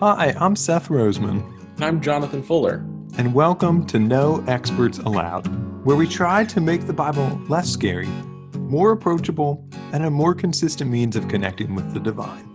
Hi, 0.00 0.34
I'm 0.38 0.56
Seth 0.56 0.88
Roseman, 0.88 1.42
I'm 1.80 2.00
Jonathan 2.00 2.42
Fuller. 2.42 2.84
and 3.16 3.32
welcome 3.32 3.86
to 3.86 3.98
No 3.98 4.42
Experts 4.48 4.98
Allowed, 4.98 5.46
where 5.84 5.96
we 5.96 6.08
try 6.08 6.44
to 6.44 6.60
make 6.60 6.86
the 6.86 6.92
Bible 6.92 7.40
less 7.48 7.68
scary, 7.70 8.08
more 8.54 8.92
approachable, 8.92 9.64
and 9.92 10.04
a 10.04 10.10
more 10.10 10.34
consistent 10.34 10.90
means 10.90 11.16
of 11.16 11.28
connecting 11.28 11.74
with 11.74 11.92
the 11.94 12.00
divine. 12.00 12.50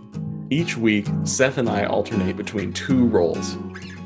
Each 0.50 0.76
week, 0.78 1.08
Seth 1.24 1.58
and 1.58 1.70
I 1.70 1.86
alternate 1.86 2.36
between 2.36 2.74
two 2.74 3.06
roles. 3.08 3.58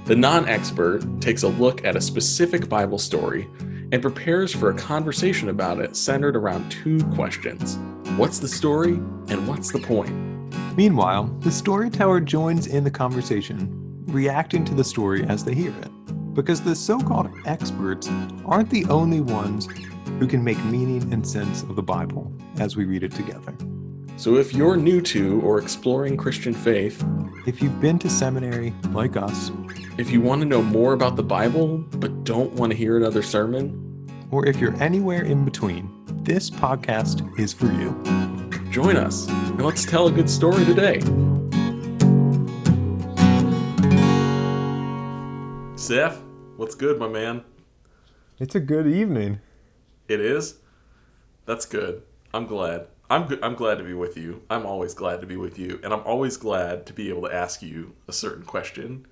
The 0.05 0.15
non 0.15 0.47
expert 0.47 1.03
takes 1.21 1.43
a 1.43 1.47
look 1.47 1.83
at 1.85 1.95
a 1.95 2.01
specific 2.01 2.69
Bible 2.69 2.99
story 2.99 3.49
and 3.91 4.01
prepares 4.01 4.53
for 4.53 4.69
a 4.69 4.75
conversation 4.75 5.49
about 5.49 5.79
it 5.79 5.95
centered 5.95 6.35
around 6.35 6.69
two 6.71 6.99
questions 7.15 7.77
What's 8.17 8.37
the 8.39 8.47
story, 8.47 8.93
and 9.29 9.47
what's 9.47 9.71
the 9.71 9.79
point? 9.79 10.32
Meanwhile, 10.75 11.25
the 11.39 11.51
storyteller 11.51 12.19
joins 12.19 12.67
in 12.67 12.83
the 12.83 12.91
conversation, 12.91 13.69
reacting 14.07 14.65
to 14.65 14.73
the 14.73 14.83
story 14.83 15.23
as 15.25 15.43
they 15.43 15.53
hear 15.53 15.73
it, 15.81 16.33
because 16.33 16.61
the 16.61 16.75
so 16.75 16.99
called 16.99 17.29
experts 17.45 18.09
aren't 18.45 18.69
the 18.71 18.85
only 18.85 19.21
ones 19.21 19.67
who 20.19 20.27
can 20.27 20.43
make 20.43 20.57
meaning 20.65 21.13
and 21.13 21.27
sense 21.27 21.61
of 21.63 21.75
the 21.75 21.83
Bible 21.83 22.33
as 22.59 22.75
we 22.75 22.85
read 22.85 23.03
it 23.03 23.11
together. 23.11 23.53
So 24.17 24.35
if 24.37 24.53
you're 24.53 24.77
new 24.77 25.01
to 25.01 25.41
or 25.41 25.59
exploring 25.59 26.17
Christian 26.17 26.53
faith, 26.53 27.03
If 27.45 27.61
you've 27.61 27.81
been 27.81 27.99
to 27.99 28.09
seminary 28.09 28.73
like 28.91 29.17
us, 29.17 29.51
if 29.97 30.09
you 30.09 30.21
want 30.21 30.41
to 30.41 30.47
know 30.47 30.61
more 30.61 30.93
about 30.93 31.17
the 31.17 31.23
Bible 31.23 31.79
but 31.97 32.23
don't 32.23 32.53
want 32.53 32.71
to 32.71 32.77
hear 32.77 32.95
another 32.95 33.21
sermon, 33.21 34.07
or 34.31 34.45
if 34.45 34.59
you're 34.59 34.81
anywhere 34.81 35.23
in 35.23 35.43
between, 35.43 35.91
this 36.23 36.49
podcast 36.49 37.37
is 37.37 37.51
for 37.51 37.65
you. 37.65 38.22
Join 38.73 38.97
us 38.97 39.27
and 39.29 39.61
let's 39.61 39.85
tell 39.85 40.07
a 40.07 40.11
good 40.11 40.27
story 40.27 40.65
today. 40.65 40.99
Seth, 45.75 46.19
what's 46.57 46.73
good, 46.73 46.97
my 46.97 47.07
man? 47.07 47.43
It's 48.39 48.55
a 48.55 48.59
good 48.59 48.87
evening. 48.87 49.39
It 50.07 50.19
is. 50.19 50.55
That's 51.45 51.67
good. 51.67 52.01
I'm 52.33 52.47
glad. 52.47 52.87
I'm 53.11 53.27
good. 53.27 53.43
I'm 53.43 53.53
glad 53.53 53.77
to 53.77 53.83
be 53.83 53.93
with 53.93 54.17
you. 54.17 54.41
I'm 54.49 54.65
always 54.65 54.95
glad 54.95 55.21
to 55.21 55.27
be 55.27 55.37
with 55.37 55.59
you, 55.59 55.79
and 55.83 55.93
I'm 55.93 56.01
always 56.03 56.35
glad 56.35 56.87
to 56.87 56.93
be 56.93 57.09
able 57.09 57.21
to 57.29 57.35
ask 57.35 57.61
you 57.61 57.93
a 58.07 58.13
certain 58.13 58.43
question. 58.43 59.05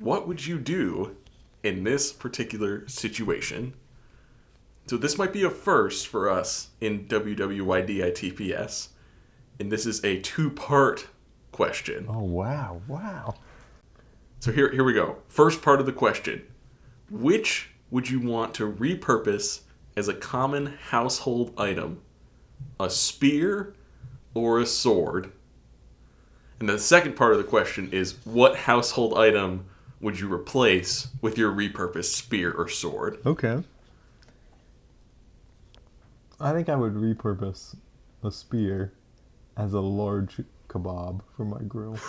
What 0.00 0.26
would 0.26 0.48
you 0.48 0.58
do 0.58 1.16
in 1.62 1.84
this 1.84 2.12
particular 2.12 2.88
situation? 2.88 3.74
So 4.86 4.98
this 4.98 5.16
might 5.16 5.32
be 5.32 5.42
a 5.42 5.50
first 5.50 6.06
for 6.06 6.28
us 6.28 6.68
in 6.80 7.06
WWYDITPS, 7.06 8.88
and 9.58 9.72
this 9.72 9.86
is 9.86 10.04
a 10.04 10.20
two-part 10.20 11.06
question. 11.52 12.06
Oh, 12.08 12.22
wow, 12.22 12.82
wow. 12.86 13.34
So 14.40 14.52
here, 14.52 14.70
here 14.70 14.84
we 14.84 14.92
go. 14.92 15.18
First 15.26 15.62
part 15.62 15.80
of 15.80 15.86
the 15.86 15.92
question: 15.92 16.42
Which 17.10 17.70
would 17.90 18.10
you 18.10 18.20
want 18.20 18.52
to 18.54 18.70
repurpose 18.70 19.62
as 19.96 20.08
a 20.08 20.14
common 20.14 20.66
household 20.90 21.58
item? 21.58 22.02
A 22.78 22.90
spear 22.90 23.74
or 24.34 24.60
a 24.60 24.66
sword? 24.66 25.32
And 26.60 26.68
the 26.68 26.78
second 26.78 27.16
part 27.16 27.32
of 27.32 27.38
the 27.38 27.44
question 27.44 27.88
is: 27.90 28.18
What 28.24 28.56
household 28.56 29.16
item 29.16 29.64
would 29.98 30.20
you 30.20 30.30
replace 30.30 31.08
with 31.22 31.38
your 31.38 31.50
repurposed 31.50 32.12
spear 32.12 32.52
or 32.52 32.68
sword? 32.68 33.18
Okay. 33.24 33.62
I 36.40 36.52
think 36.52 36.68
I 36.68 36.76
would 36.76 36.94
repurpose 36.94 37.76
a 38.22 38.30
spear 38.30 38.92
as 39.56 39.72
a 39.72 39.80
large 39.80 40.40
kebab 40.68 41.20
for 41.36 41.44
my 41.44 41.60
grill. 41.62 41.98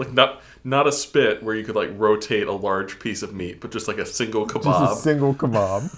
Like 0.00 0.14
not 0.14 0.40
not 0.64 0.86
a 0.86 0.92
spit 0.92 1.42
where 1.42 1.54
you 1.54 1.62
could 1.62 1.76
like 1.76 1.90
rotate 1.94 2.46
a 2.46 2.52
large 2.52 2.98
piece 2.98 3.22
of 3.22 3.34
meat, 3.34 3.60
but 3.60 3.70
just 3.70 3.86
like 3.86 3.98
a 3.98 4.06
single 4.06 4.46
kebab. 4.46 4.86
Just 4.88 5.00
a 5.00 5.02
single 5.02 5.34
kebab. 5.34 5.94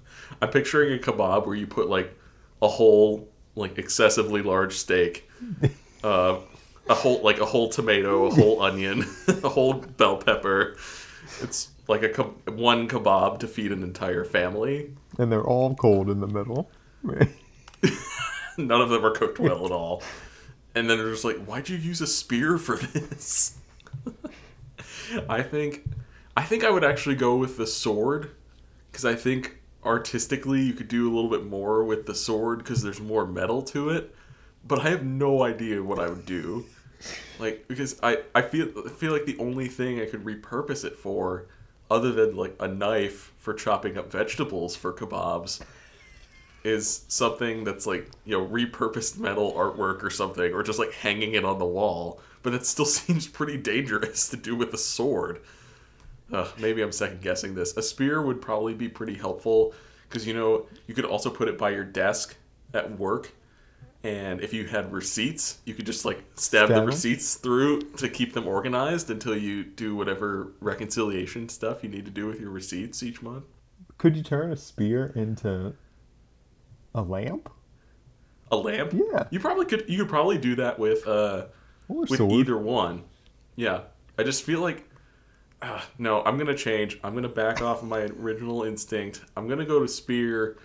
I'm 0.40 0.50
picturing 0.50 0.94
a 0.96 1.02
kebab 1.02 1.44
where 1.44 1.56
you 1.56 1.66
put 1.66 1.88
like 1.88 2.16
a 2.62 2.68
whole, 2.68 3.28
like 3.56 3.76
excessively 3.76 4.40
large 4.40 4.74
steak, 4.74 5.28
uh, 6.04 6.38
a 6.88 6.94
whole 6.94 7.20
like 7.22 7.40
a 7.40 7.44
whole 7.44 7.68
tomato, 7.68 8.26
a 8.26 8.30
whole 8.30 8.62
onion, 8.62 9.04
a 9.42 9.48
whole 9.48 9.74
bell 9.74 10.18
pepper. 10.18 10.76
It's 11.42 11.70
like 11.88 12.02
a 12.02 12.08
ke- 12.10 12.50
one 12.50 12.86
kebab 12.88 13.38
to 13.40 13.48
feed 13.48 13.72
an 13.72 13.82
entire 13.82 14.24
family. 14.24 14.92
and 15.18 15.32
they're 15.32 15.44
all 15.46 15.74
cold 15.74 16.08
in 16.10 16.20
the 16.20 16.26
middle. 16.26 16.70
None 18.58 18.80
of 18.80 18.88
them 18.90 19.04
are 19.04 19.10
cooked 19.12 19.38
well 19.38 19.64
at 19.64 19.72
all. 19.80 20.02
And 20.74 20.88
then 20.88 20.98
they're 20.98 21.10
just 21.10 21.24
like, 21.24 21.44
"Why'd 21.44 21.68
you 21.68 21.76
use 21.76 22.00
a 22.00 22.06
spear 22.06 22.58
for 22.58 22.76
this?" 22.76 23.56
I 25.28 25.42
think, 25.42 25.88
I 26.36 26.42
think 26.44 26.64
I 26.64 26.70
would 26.70 26.84
actually 26.84 27.14
go 27.14 27.36
with 27.36 27.56
the 27.56 27.66
sword, 27.66 28.30
because 28.90 29.04
I 29.04 29.14
think 29.14 29.58
artistically 29.84 30.60
you 30.62 30.74
could 30.74 30.88
do 30.88 31.10
a 31.10 31.12
little 31.14 31.30
bit 31.30 31.46
more 31.46 31.82
with 31.84 32.06
the 32.06 32.14
sword 32.14 32.58
because 32.58 32.82
there's 32.82 33.00
more 33.00 33.26
metal 33.26 33.62
to 33.62 33.88
it. 33.90 34.14
But 34.66 34.80
I 34.80 34.90
have 34.90 35.04
no 35.04 35.42
idea 35.44 35.82
what 35.82 35.98
I 35.98 36.08
would 36.08 36.26
do, 36.26 36.66
like 37.38 37.66
because 37.68 37.98
I 38.02 38.18
I 38.34 38.42
feel 38.42 38.68
I 38.84 38.90
feel 38.90 39.12
like 39.12 39.24
the 39.24 39.38
only 39.38 39.68
thing 39.68 40.00
I 40.00 40.04
could 40.06 40.24
repurpose 40.24 40.84
it 40.84 40.98
for, 40.98 41.46
other 41.90 42.12
than 42.12 42.36
like 42.36 42.54
a 42.60 42.68
knife 42.68 43.32
for 43.38 43.54
chopping 43.54 43.96
up 43.96 44.10
vegetables 44.10 44.76
for 44.76 44.92
kebabs, 44.92 45.60
is 46.64 47.04
something 47.08 47.64
that's 47.64 47.86
like 47.86 48.08
you 48.24 48.36
know 48.36 48.46
repurposed 48.46 49.18
metal 49.18 49.52
artwork 49.52 50.02
or 50.02 50.10
something 50.10 50.52
or 50.52 50.62
just 50.62 50.78
like 50.78 50.92
hanging 50.92 51.34
it 51.34 51.44
on 51.44 51.58
the 51.58 51.64
wall 51.64 52.20
but 52.42 52.54
it 52.54 52.66
still 52.66 52.84
seems 52.84 53.26
pretty 53.26 53.56
dangerous 53.56 54.28
to 54.28 54.36
do 54.36 54.54
with 54.56 54.72
a 54.74 54.78
sword. 54.78 55.40
Maybe 56.58 56.82
i'm 56.82 56.92
second 56.92 57.22
guessing 57.22 57.54
this. 57.54 57.76
A 57.76 57.82
spear 57.82 58.20
would 58.20 58.40
probably 58.40 58.74
be 58.74 58.88
pretty 58.88 59.14
helpful 59.14 59.72
because 60.08 60.26
you 60.26 60.34
know 60.34 60.66
you 60.86 60.94
could 60.94 61.04
also 61.04 61.30
put 61.30 61.48
it 61.48 61.56
by 61.56 61.70
your 61.70 61.84
desk 61.84 62.36
at 62.74 62.98
work 62.98 63.32
and 64.04 64.40
if 64.40 64.52
you 64.52 64.64
had 64.66 64.92
receipts 64.92 65.58
you 65.64 65.74
could 65.74 65.84
just 65.86 66.04
like 66.04 66.18
stab, 66.34 66.68
Stab 66.68 66.80
the 66.80 66.86
receipts 66.86 67.34
through 67.34 67.80
to 67.96 68.08
keep 68.08 68.32
them 68.32 68.46
organized 68.46 69.10
until 69.10 69.36
you 69.36 69.64
do 69.64 69.96
whatever 69.96 70.52
reconciliation 70.60 71.48
stuff 71.48 71.82
you 71.82 71.88
need 71.88 72.04
to 72.04 72.10
do 72.10 72.26
with 72.26 72.40
your 72.40 72.50
receipts 72.50 73.02
each 73.02 73.22
month 73.22 73.44
Could 73.98 74.16
you 74.16 74.22
turn 74.22 74.52
a 74.52 74.56
spear 74.56 75.12
into 75.16 75.74
a 76.94 77.02
lamp? 77.02 77.50
a 78.50 78.56
lamp 78.56 78.92
Yeah. 78.94 79.26
you 79.30 79.40
probably 79.40 79.66
could 79.66 79.84
you 79.88 79.98
could 79.98 80.08
probably 80.08 80.38
do 80.38 80.54
that 80.56 80.78
with 80.78 81.06
uh 81.06 81.46
Or 81.88 82.00
with 82.02 82.16
sword? 82.16 82.32
either 82.32 82.56
one. 82.56 83.02
Yeah, 83.56 83.80
I 84.16 84.22
just 84.22 84.42
feel 84.44 84.60
like 84.60 84.84
uh, 85.60 85.80
no. 85.98 86.22
I'm 86.22 86.38
gonna 86.38 86.54
change. 86.56 87.00
I'm 87.02 87.14
gonna 87.14 87.28
back 87.28 87.60
off 87.60 87.82
of 87.82 87.88
my 87.88 88.02
original 88.02 88.62
instinct. 88.62 89.22
I'm 89.36 89.48
gonna 89.48 89.64
go 89.66 89.80
to 89.80 89.88
spear 89.88 90.56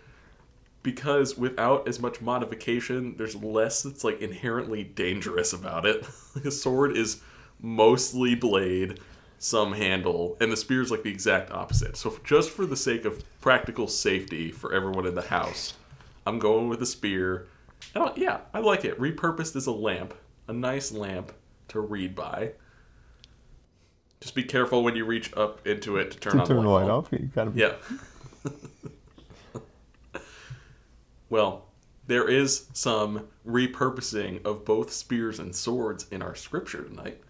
because 0.84 1.38
without 1.38 1.88
as 1.88 2.00
much 2.00 2.22
modification, 2.22 3.16
there's 3.18 3.36
less 3.36 3.82
that's 3.84 4.04
like 4.04 4.22
inherently 4.22 4.84
dangerous 4.84 5.54
about 5.54 5.86
it. 5.86 6.06
a 6.46 6.52
sword 6.52 6.96
is 6.98 7.22
mostly 7.62 8.36
blade, 8.36 9.00
some 9.40 9.74
handle, 9.74 10.38
and 10.42 10.52
the 10.52 10.58
spear 10.58 10.82
is 10.82 10.92
like 10.92 11.04
the 11.04 11.10
exact 11.10 11.52
opposite. 11.52 11.96
So 11.98 12.18
just 12.24 12.50
for 12.52 12.66
the 12.66 12.76
sake 12.78 13.06
of 13.06 13.24
practical 13.42 13.88
safety 13.88 14.52
for 14.52 14.74
everyone 14.74 15.06
in 15.08 15.16
the 15.16 15.22
house, 15.24 15.74
I'm 16.28 16.38
going 16.40 16.68
with 16.70 16.82
a 16.82 16.86
spear. 16.86 17.48
I- 17.96 18.14
yeah, 18.16 18.42
I 18.54 18.60
like 18.60 18.86
it. 18.86 19.00
Repurposed 19.00 19.56
as 19.56 19.66
a 19.68 19.72
lamp, 19.72 20.14
a 20.48 20.54
nice 20.54 20.92
lamp 20.92 21.32
to 21.70 21.80
read 21.80 22.14
by. 22.16 22.52
Just 24.22 24.36
be 24.36 24.44
careful 24.44 24.84
when 24.84 24.96
you 24.96 25.04
reach 25.06 25.34
up 25.36 25.66
into 25.68 25.98
it 25.98 26.12
to 26.12 26.18
turn 26.20 26.34
to 26.34 26.40
on 26.42 26.48
turn 26.48 26.58
the 26.58 26.64
the 26.64 26.70
light. 26.70 26.82
light 26.84 26.92
off. 26.92 27.08
You 27.12 27.30
gotta 27.34 27.50
be 27.52 27.60
Yeah. 27.62 27.74
well, 31.34 31.66
there 32.06 32.30
is 32.30 32.68
some 32.74 33.28
repurposing 33.44 34.46
of 34.46 34.64
both 34.64 34.94
spears 34.94 35.40
and 35.40 35.56
swords 35.56 36.06
in 36.12 36.22
our 36.22 36.36
scripture 36.36 36.84
tonight. 36.84 37.22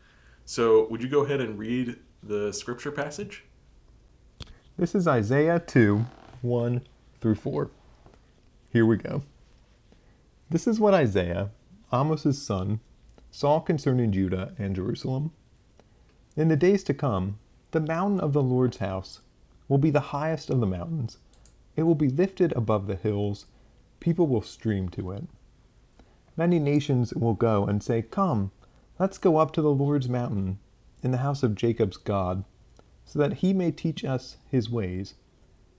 So, 0.43 0.89
would 0.89 1.01
you 1.01 1.07
go 1.07 1.21
ahead 1.21 1.39
and 1.39 1.57
read 1.57 1.95
the 2.21 2.51
scripture 2.51 2.91
passage? 2.91 3.45
This 4.77 4.93
is 4.93 5.07
Isaiah 5.07 5.57
2 5.57 6.05
1 6.41 6.81
through 7.21 7.35
4. 7.35 7.71
Here 8.73 8.85
we 8.85 8.97
go. 8.97 9.23
This 10.49 10.67
is 10.67 10.81
what 10.81 10.93
Isaiah, 10.93 11.51
Amos's 11.89 12.41
son, 12.41 12.81
saw 13.31 13.61
concerning 13.61 14.11
Judah 14.11 14.51
and 14.59 14.75
Jerusalem. 14.75 15.31
In 16.35 16.49
the 16.49 16.57
days 16.57 16.83
to 16.83 16.93
come, 16.93 17.39
the 17.71 17.79
mountain 17.79 18.19
of 18.19 18.33
the 18.33 18.43
Lord's 18.43 18.79
house 18.79 19.21
will 19.69 19.77
be 19.77 19.91
the 19.91 20.11
highest 20.11 20.49
of 20.49 20.59
the 20.59 20.67
mountains. 20.67 21.19
It 21.77 21.83
will 21.83 21.95
be 21.95 22.09
lifted 22.09 22.51
above 22.51 22.87
the 22.87 22.97
hills. 22.97 23.45
People 24.03 24.27
will 24.27 24.41
stream 24.41 24.89
to 24.89 25.11
it. 25.11 25.23
Many 26.35 26.59
nations 26.59 27.13
will 27.13 27.35
go 27.35 27.65
and 27.65 27.81
say, 27.81 28.01
Come, 28.01 28.51
let's 28.99 29.17
go 29.17 29.37
up 29.37 29.53
to 29.53 29.61
the 29.61 29.71
Lord's 29.71 30.09
mountain, 30.09 30.59
in 31.01 31.11
the 31.11 31.19
house 31.19 31.41
of 31.41 31.55
Jacob's 31.55 31.95
God, 31.95 32.43
so 33.05 33.17
that 33.19 33.35
he 33.35 33.53
may 33.53 33.71
teach 33.71 34.03
us 34.03 34.35
his 34.51 34.69
ways, 34.69 35.13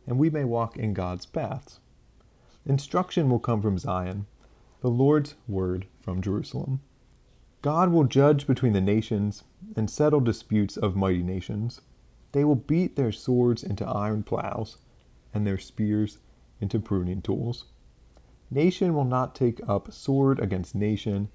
and 0.06 0.18
we 0.18 0.30
may 0.30 0.42
walk 0.42 0.74
in 0.78 0.94
God's 0.94 1.26
paths. 1.26 1.80
Instruction 2.64 3.28
will 3.28 3.40
come 3.40 3.60
from 3.60 3.76
Zion, 3.76 4.24
the 4.80 4.88
Lord's 4.88 5.34
word 5.46 5.84
from 6.00 6.22
Jerusalem. 6.22 6.80
God 7.60 7.92
will 7.92 8.04
judge 8.04 8.46
between 8.46 8.72
the 8.72 8.80
nations 8.80 9.44
and 9.76 9.90
settle 9.90 10.20
disputes 10.20 10.78
of 10.78 10.96
mighty 10.96 11.22
nations. 11.22 11.82
They 12.32 12.44
will 12.44 12.54
beat 12.54 12.96
their 12.96 13.12
swords 13.12 13.62
into 13.62 13.86
iron 13.86 14.22
plows 14.22 14.78
and 15.34 15.46
their 15.46 15.58
spears 15.58 16.16
into 16.58 16.80
pruning 16.80 17.20
tools. 17.20 17.66
Nation 18.54 18.94
will 18.94 19.04
not 19.04 19.34
take 19.34 19.60
up 19.66 19.92
sword 19.92 20.38
against 20.38 20.76
nation. 20.76 21.28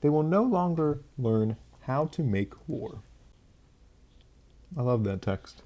They 0.00 0.08
will 0.08 0.24
no 0.24 0.42
longer 0.42 1.02
learn 1.16 1.56
how 1.82 2.06
to 2.06 2.22
make 2.24 2.52
war. 2.68 2.98
I 4.76 4.82
love 4.82 5.04
that 5.04 5.22
text. 5.22 5.62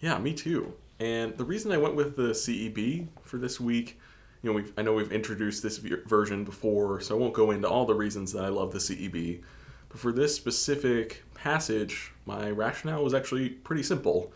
Yeah, 0.00 0.18
me 0.18 0.34
too. 0.34 0.74
And 1.00 1.38
the 1.38 1.46
reason 1.46 1.72
I 1.72 1.78
went 1.78 1.94
with 1.94 2.16
the 2.16 2.32
CEB 2.32 3.08
for 3.22 3.38
this 3.38 3.58
week, 3.58 3.98
you 4.42 4.52
know, 4.52 4.62
I 4.76 4.82
know 4.82 4.92
we've 4.92 5.10
introduced 5.10 5.62
this 5.62 5.78
version 5.78 6.44
before, 6.44 7.00
so 7.00 7.16
I 7.16 7.18
won't 7.18 7.32
go 7.32 7.50
into 7.50 7.66
all 7.66 7.86
the 7.86 7.94
reasons 7.94 8.34
that 8.34 8.44
I 8.44 8.48
love 8.48 8.72
the 8.72 8.80
CEB. 8.80 9.40
But 9.88 9.98
for 9.98 10.12
this 10.12 10.36
specific 10.36 11.22
passage, 11.32 12.12
my 12.26 12.50
rationale 12.50 13.02
was 13.02 13.14
actually 13.14 13.48
pretty 13.48 13.82
simple. 13.82 14.30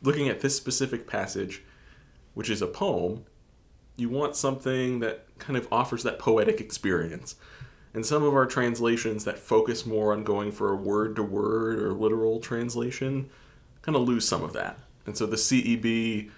Looking 0.00 0.30
at 0.30 0.40
this 0.40 0.56
specific 0.56 1.06
passage, 1.06 1.62
which 2.32 2.48
is 2.48 2.62
a 2.62 2.66
poem, 2.66 3.26
you 3.96 4.08
want 4.08 4.36
something 4.36 5.00
that 5.00 5.26
kind 5.38 5.56
of 5.56 5.68
offers 5.70 6.02
that 6.02 6.18
poetic 6.18 6.60
experience. 6.60 7.36
And 7.94 8.06
some 8.06 8.22
of 8.22 8.34
our 8.34 8.46
translations 8.46 9.24
that 9.24 9.38
focus 9.38 9.84
more 9.84 10.12
on 10.12 10.24
going 10.24 10.50
for 10.50 10.72
a 10.72 10.76
word 10.76 11.16
to 11.16 11.22
word 11.22 11.78
or 11.78 11.92
literal 11.92 12.40
translation 12.40 13.28
kind 13.82 13.96
of 13.96 14.02
lose 14.02 14.26
some 14.26 14.42
of 14.42 14.54
that. 14.54 14.78
And 15.04 15.16
so 15.16 15.26
the 15.26 15.36
CEB 15.36 16.30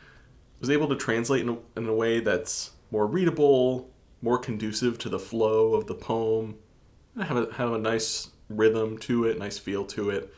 was 0.58 0.70
able 0.70 0.88
to 0.88 0.96
translate 0.96 1.42
in 1.42 1.50
a, 1.50 1.58
in 1.76 1.86
a 1.86 1.94
way 1.94 2.20
that's 2.20 2.70
more 2.90 3.06
readable, 3.06 3.90
more 4.22 4.38
conducive 4.38 4.98
to 4.98 5.08
the 5.08 5.18
flow 5.18 5.74
of 5.74 5.86
the 5.86 5.94
poem, 5.94 6.56
have 7.20 7.36
a, 7.36 7.52
have 7.54 7.72
a 7.72 7.78
nice 7.78 8.30
rhythm 8.48 8.98
to 8.98 9.24
it, 9.24 9.38
nice 9.38 9.58
feel 9.58 9.84
to 9.84 10.10
it. 10.10 10.34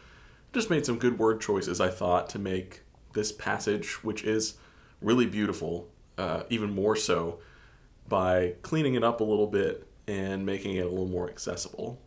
Just 0.52 0.70
made 0.70 0.84
some 0.84 0.98
good 0.98 1.18
word 1.18 1.40
choices, 1.40 1.80
I 1.80 1.88
thought, 1.88 2.28
to 2.30 2.38
make 2.38 2.82
this 3.12 3.32
passage, 3.32 4.02
which 4.04 4.24
is 4.24 4.54
really 5.00 5.26
beautiful, 5.26 5.88
uh, 6.18 6.42
even 6.48 6.74
more 6.74 6.96
so 6.96 7.38
by 8.08 8.54
cleaning 8.62 8.94
it 8.94 9.04
up 9.04 9.20
a 9.20 9.24
little 9.24 9.46
bit 9.46 9.86
and 10.06 10.46
making 10.46 10.76
it 10.76 10.86
a 10.86 10.88
little 10.88 11.08
more 11.08 11.28
accessible. 11.28 12.00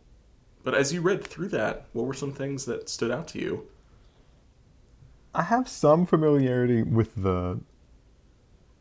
But 0.62 0.74
as 0.74 0.92
you 0.92 1.00
read 1.00 1.24
through 1.24 1.48
that, 1.48 1.86
what 1.92 2.06
were 2.06 2.14
some 2.14 2.32
things 2.32 2.64
that 2.66 2.88
stood 2.88 3.10
out 3.10 3.28
to 3.28 3.38
you? 3.38 3.66
I 5.34 5.42
have 5.42 5.68
some 5.68 6.06
familiarity 6.06 6.82
with 6.82 7.14
the 7.14 7.60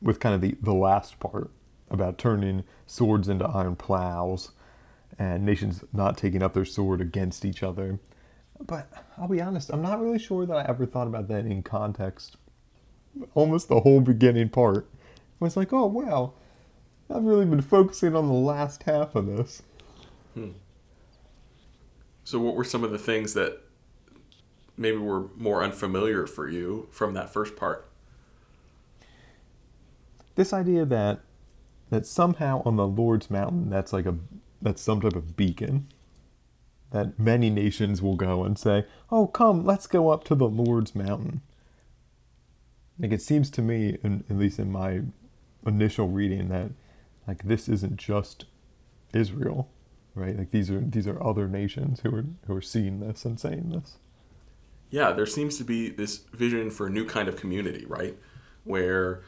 with 0.02 0.20
kind 0.20 0.34
of 0.34 0.42
the, 0.42 0.56
the 0.62 0.74
last 0.74 1.20
part 1.20 1.52
about 1.90 2.18
turning 2.18 2.64
swords 2.88 3.28
into 3.28 3.46
iron 3.46 3.76
plows 3.76 4.52
and 5.18 5.46
nations 5.46 5.84
not 5.92 6.18
taking 6.18 6.42
up 6.42 6.54
their 6.54 6.66
sword 6.66 7.02
against 7.02 7.44
each 7.44 7.62
other. 7.62 8.00
But 8.66 8.90
I'll 9.18 9.28
be 9.28 9.42
honest, 9.42 9.70
I'm 9.70 9.82
not 9.82 10.02
really 10.02 10.20
sure 10.20 10.46
that 10.46 10.56
I 10.56 10.66
ever 10.68 10.86
thought 10.86 11.08
about 11.08 11.28
that 11.28 11.46
in 11.46 11.64
context. 11.64 12.38
Almost 13.34 13.68
the 13.68 13.82
whole 13.82 14.02
beginning 14.02 14.50
part 14.50 14.88
was 15.40 15.58
like, 15.58 15.74
oh 15.74 15.86
wow, 15.86 16.34
I've 17.10 17.24
really 17.24 17.46
been 17.46 17.62
focusing 17.62 18.16
on 18.16 18.28
the 18.28 18.34
last 18.34 18.84
half 18.84 19.16
of 19.16 19.26
this. 19.26 19.64
Hmm. 20.34 20.52
So, 22.24 22.40
what 22.40 22.56
were 22.56 22.64
some 22.64 22.84
of 22.84 22.92
the 22.92 23.00
things 23.00 23.34
that 23.34 23.62
maybe 24.78 24.98
were 24.98 25.28
more 25.36 25.64
unfamiliar 25.64 26.28
for 26.28 26.48
you 26.48 26.88
from 26.92 27.14
that 27.16 27.32
first 27.34 27.56
part? 27.56 27.90
This 30.36 30.54
idea 30.54 30.86
that 30.86 31.22
that 31.90 32.06
somehow 32.06 32.62
on 32.66 32.76
the 32.76 32.88
Lord's 32.88 33.32
mountain, 33.32 33.70
that's 33.70 33.92
like 33.92 34.06
a 34.06 34.16
that's 34.62 34.82
some 34.82 35.02
type 35.02 35.16
of 35.16 35.36
beacon 35.36 35.88
that 36.92 37.20
many 37.20 37.50
nations 37.50 38.02
will 38.02 38.16
go 38.16 38.44
and 38.44 38.58
say, 38.58 38.86
"Oh, 39.12 39.28
come, 39.28 39.66
let's 39.66 39.88
go 39.88 40.10
up 40.10 40.24
to 40.26 40.36
the 40.36 40.48
Lord's 40.48 40.96
mountain." 40.96 41.42
Like 43.00 43.12
it 43.12 43.22
seems 43.22 43.50
to 43.52 43.62
me, 43.62 43.98
in, 44.04 44.24
at 44.30 44.38
least 44.38 44.60
in 44.60 44.72
my 44.72 45.02
initial 45.66 46.08
reading, 46.08 46.50
that 46.50 46.72
like 47.28 47.44
this 47.44 47.68
isn't 47.70 47.98
just 47.98 48.46
Israel, 49.14 49.70
right? 50.16 50.38
Like 50.38 50.52
these 50.52 50.70
are 50.72 50.82
these 50.82 51.08
are 51.08 51.22
other 51.22 51.48
nations 51.48 52.02
who 52.02 52.16
are 52.16 52.26
who 52.48 52.56
are 52.56 52.62
seeing 52.62 53.00
this 53.00 53.26
and 53.26 53.40
saying 53.40 53.70
this. 53.70 53.98
Yeah, 54.90 55.12
there 55.12 55.26
seems 55.26 55.58
to 55.58 55.64
be 55.64 55.90
this 55.90 56.18
vision 56.34 56.72
for 56.72 56.88
a 56.88 56.90
new 56.90 57.06
kind 57.06 57.28
of 57.30 57.36
community, 57.36 57.86
right? 57.86 58.18
Where 58.64 59.22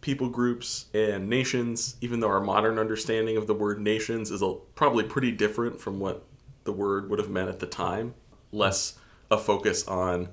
people 0.00 0.28
groups 0.28 0.86
and 0.94 1.28
nations, 1.28 1.96
even 2.00 2.20
though 2.20 2.28
our 2.28 2.40
modern 2.40 2.78
understanding 2.78 3.36
of 3.36 3.48
the 3.48 3.54
word 3.54 3.80
nations 3.80 4.30
is 4.30 4.42
a, 4.42 4.54
probably 4.76 5.02
pretty 5.02 5.32
different 5.32 5.80
from 5.80 5.98
what 5.98 6.24
the 6.62 6.72
word 6.72 7.10
would 7.10 7.18
have 7.18 7.30
meant 7.30 7.48
at 7.48 7.58
the 7.58 7.66
time, 7.66 8.14
less 8.52 8.96
a 9.30 9.36
focus 9.36 9.86
on 9.88 10.28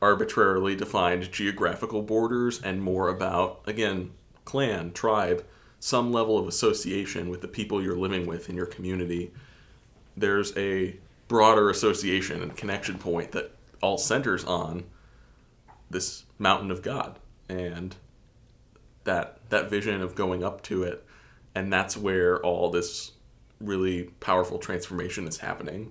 arbitrarily 0.00 0.76
defined 0.76 1.32
geographical 1.32 2.02
borders 2.02 2.62
and 2.62 2.80
more 2.80 3.08
about, 3.08 3.60
again, 3.66 4.12
clan, 4.48 4.92
tribe, 4.92 5.44
some 5.78 6.12
level 6.12 6.38
of 6.38 6.48
association 6.48 7.28
with 7.28 7.40
the 7.40 7.48
people 7.48 7.82
you're 7.82 7.96
living 7.96 8.26
with 8.26 8.48
in 8.48 8.56
your 8.56 8.66
community. 8.66 9.30
There's 10.16 10.56
a 10.56 10.96
broader 11.28 11.70
association 11.70 12.42
and 12.42 12.56
connection 12.56 12.98
point 12.98 13.32
that 13.32 13.52
all 13.82 13.98
centers 13.98 14.44
on 14.44 14.84
this 15.90 16.24
mountain 16.38 16.70
of 16.70 16.82
God. 16.82 17.18
And 17.48 17.94
that 19.08 19.38
that 19.48 19.70
vision 19.70 20.02
of 20.02 20.14
going 20.14 20.44
up 20.44 20.62
to 20.62 20.82
it 20.82 21.02
and 21.54 21.72
that's 21.72 21.96
where 21.96 22.38
all 22.44 22.70
this 22.70 23.12
really 23.58 24.04
powerful 24.20 24.58
transformation 24.58 25.26
is 25.26 25.38
happening 25.38 25.90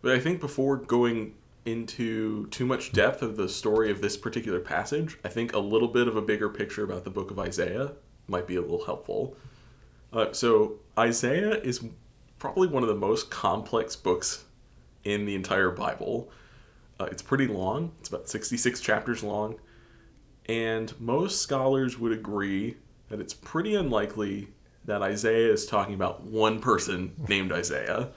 but 0.00 0.12
i 0.12 0.20
think 0.20 0.40
before 0.40 0.76
going 0.76 1.34
into 1.66 2.46
too 2.48 2.64
much 2.64 2.92
depth 2.92 3.22
of 3.22 3.36
the 3.36 3.48
story 3.48 3.90
of 3.90 4.00
this 4.00 4.16
particular 4.16 4.60
passage 4.60 5.18
i 5.24 5.28
think 5.28 5.52
a 5.52 5.58
little 5.58 5.88
bit 5.88 6.06
of 6.08 6.16
a 6.16 6.22
bigger 6.22 6.48
picture 6.48 6.84
about 6.84 7.04
the 7.04 7.10
book 7.10 7.30
of 7.30 7.38
isaiah 7.38 7.92
might 8.28 8.46
be 8.46 8.56
a 8.56 8.60
little 8.60 8.84
helpful. 8.84 9.36
Uh, 10.12 10.32
so 10.32 10.76
isaiah 10.98 11.60
is 11.60 11.84
probably 12.38 12.68
one 12.68 12.82
of 12.82 12.88
the 12.88 12.94
most 12.94 13.30
complex 13.30 13.96
books 13.96 14.44
in 15.04 15.24
the 15.24 15.34
entire 15.34 15.70
bible. 15.70 16.30
Uh, 16.98 17.04
it's 17.04 17.22
pretty 17.22 17.46
long. 17.46 17.92
It's 18.00 18.08
about 18.08 18.28
66 18.28 18.80
chapters 18.80 19.22
long. 19.22 19.56
And 20.46 20.98
most 21.00 21.42
scholars 21.42 21.98
would 21.98 22.12
agree 22.12 22.76
that 23.08 23.20
it's 23.20 23.34
pretty 23.34 23.74
unlikely 23.74 24.48
that 24.84 25.02
Isaiah 25.02 25.52
is 25.52 25.66
talking 25.66 25.94
about 25.94 26.22
one 26.22 26.60
person 26.60 27.12
named 27.28 27.52
Isaiah. 27.52 28.10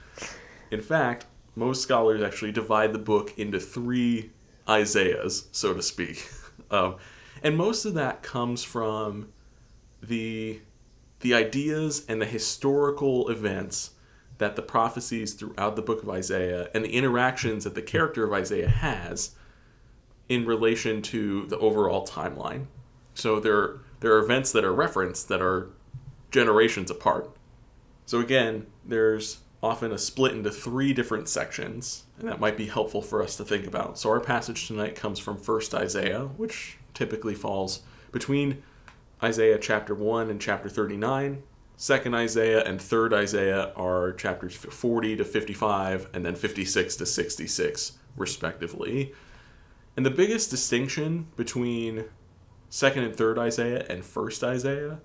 In 0.72 0.82
fact, 0.82 1.26
most 1.56 1.82
scholars 1.82 2.22
actually 2.22 2.52
divide 2.52 2.94
the 2.94 3.00
book 3.00 3.38
into 3.38 3.60
three 3.60 4.32
Isaiahs, 4.68 5.48
so 5.52 5.74
to 5.74 5.82
speak. 5.82 6.30
Um, 6.72 6.98
and 7.42 7.58
most 7.58 7.84
of 7.84 7.96
that 7.96 8.22
comes 8.22 8.64
from 8.64 9.30
the 10.04 10.62
the 11.22 11.34
ideas 11.34 12.06
and 12.08 12.22
the 12.22 12.28
historical 12.28 13.28
events 13.30 13.96
that 14.38 14.56
the 14.56 14.62
prophecies 14.62 15.34
throughout 15.34 15.76
the 15.76 15.82
book 15.82 16.02
of 16.02 16.10
Isaiah 16.10 16.70
and 16.74 16.86
the 16.86 16.94
interactions 16.94 17.64
that 17.64 17.76
the 17.76 17.82
character 17.82 18.24
of 18.24 18.34
Isaiah 18.34 18.70
has 18.70 19.36
in 20.30 20.46
relation 20.46 21.02
to 21.02 21.46
the 21.48 21.58
overall 21.58 22.06
timeline. 22.08 22.68
So 23.14 23.40
there 23.40 23.80
there 24.00 24.14
are 24.14 24.20
events 24.20 24.52
that 24.54 24.64
are 24.64 24.74
referenced 24.74 25.28
that 25.28 25.42
are 25.42 25.70
generations 26.32 26.90
apart. 26.90 27.36
So 28.06 28.20
again, 28.20 28.68
there's 28.86 29.40
often 29.62 29.92
a 29.92 29.98
split 29.98 30.34
into 30.34 30.52
three 30.52 30.94
different 30.94 31.28
sections, 31.28 32.06
and 32.18 32.28
that 32.28 32.40
might 32.40 32.58
be 32.58 32.68
helpful 32.68 33.02
for 33.02 33.22
us 33.22 33.36
to 33.36 33.44
think 33.44 33.68
about. 33.68 34.00
So 34.00 34.10
our 34.10 34.20
passage 34.20 34.68
tonight 34.68 34.96
comes 34.96 35.20
from 35.20 35.38
1st 35.38 35.74
Isaiah, 35.74 36.26
which 36.38 36.78
typically 36.94 37.36
falls 37.36 37.82
between 38.12 38.64
Isaiah 39.22 39.58
chapter 39.58 39.94
1 39.94 40.30
and 40.30 40.40
chapter 40.40 40.70
39. 40.70 41.44
Second 41.76 42.14
Isaiah 42.14 42.64
and 42.64 42.82
third 42.82 43.14
Isaiah 43.14 43.72
are 43.76 44.14
chapters 44.14 44.56
40 44.56 45.18
to 45.18 45.26
55 45.26 46.10
and 46.14 46.26
then 46.26 46.36
56 46.36 46.96
to 46.98 47.06
66 47.06 47.94
respectively. 48.16 49.14
And 49.96 50.06
the 50.06 50.12
biggest 50.12 50.50
distinction 50.50 51.28
between 51.36 52.06
second 52.70 53.04
and 53.04 53.16
third 53.16 53.38
Isaiah 53.38 53.86
and 53.90 54.06
first 54.06 54.44
Isaiah 54.44 55.00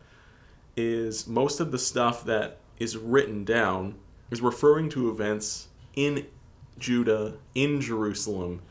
is 0.76 1.26
most 1.26 1.60
of 1.60 1.72
the 1.72 1.78
stuff 1.78 2.24
that 2.24 2.58
is 2.78 2.96
written 2.96 3.44
down 3.44 3.94
is 4.30 4.40
referring 4.40 4.88
to 4.90 5.10
events 5.10 5.68
in 5.94 6.26
Judah, 6.78 7.34
in 7.54 7.80
Jerusalem. 7.80 8.62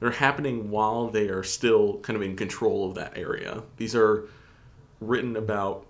They're 0.00 0.10
happening 0.10 0.70
while 0.70 1.08
they 1.08 1.28
are 1.28 1.42
still 1.42 1.98
kind 2.00 2.16
of 2.16 2.22
in 2.22 2.36
control 2.36 2.88
of 2.88 2.94
that 2.94 3.16
area. 3.16 3.62
These 3.76 3.94
are 3.94 4.28
written 5.00 5.36
about 5.36 5.86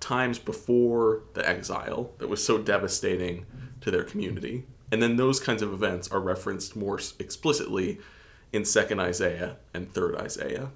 times 0.00 0.38
before 0.38 1.22
the 1.34 1.48
exile 1.48 2.10
that 2.18 2.28
was 2.28 2.44
so 2.44 2.58
devastating 2.58 3.46
to 3.80 3.90
their 3.90 4.02
community. 4.02 4.64
And 4.90 5.02
then 5.02 5.16
those 5.16 5.38
kinds 5.38 5.62
of 5.62 5.72
events 5.72 6.10
are 6.10 6.20
referenced 6.20 6.74
more 6.74 6.98
explicitly 7.18 8.00
in 8.52 8.62
2nd 8.62 8.98
Isaiah 8.98 9.56
and 9.72 9.92
3rd 9.92 10.20
Isaiah. 10.20 10.70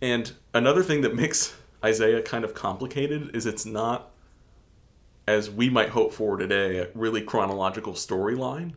And 0.00 0.32
another 0.52 0.82
thing 0.82 1.02
that 1.02 1.14
makes 1.14 1.54
Isaiah 1.84 2.22
kind 2.22 2.44
of 2.44 2.54
complicated 2.54 3.34
is 3.36 3.46
it's 3.46 3.66
not 3.66 4.11
as 5.26 5.50
we 5.50 5.70
might 5.70 5.90
hope 5.90 6.12
for 6.12 6.36
today, 6.36 6.78
a 6.78 6.88
really 6.94 7.22
chronological 7.22 7.92
storyline. 7.92 8.72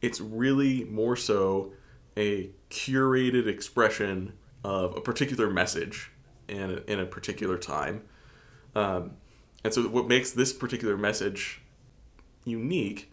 It's 0.00 0.20
really 0.20 0.84
more 0.84 1.16
so 1.16 1.72
a 2.16 2.50
curated 2.70 3.46
expression 3.46 4.34
of 4.62 4.96
a 4.96 5.00
particular 5.00 5.50
message 5.50 6.10
in 6.48 6.70
a, 6.70 6.90
in 6.90 7.00
a 7.00 7.06
particular 7.06 7.58
time. 7.58 8.02
Um, 8.74 9.12
and 9.62 9.72
so, 9.72 9.82
what 9.88 10.08
makes 10.08 10.30
this 10.30 10.52
particular 10.52 10.96
message 10.96 11.60
unique 12.44 13.10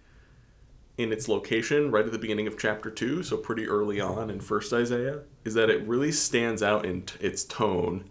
in 0.97 1.11
its 1.11 1.27
location, 1.27 1.91
right 1.91 2.05
at 2.05 2.11
the 2.11 2.19
beginning 2.19 2.47
of 2.47 2.57
chapter 2.57 2.89
two, 2.89 3.23
so 3.23 3.37
pretty 3.37 3.67
early 3.67 3.99
on 3.99 4.29
in 4.29 4.39
First 4.39 4.73
Isaiah, 4.73 5.21
is 5.45 5.53
that 5.53 5.69
it 5.69 5.87
really 5.87 6.11
stands 6.11 6.61
out 6.61 6.85
in 6.85 7.03
t- 7.03 7.25
its 7.25 7.43
tone 7.43 8.09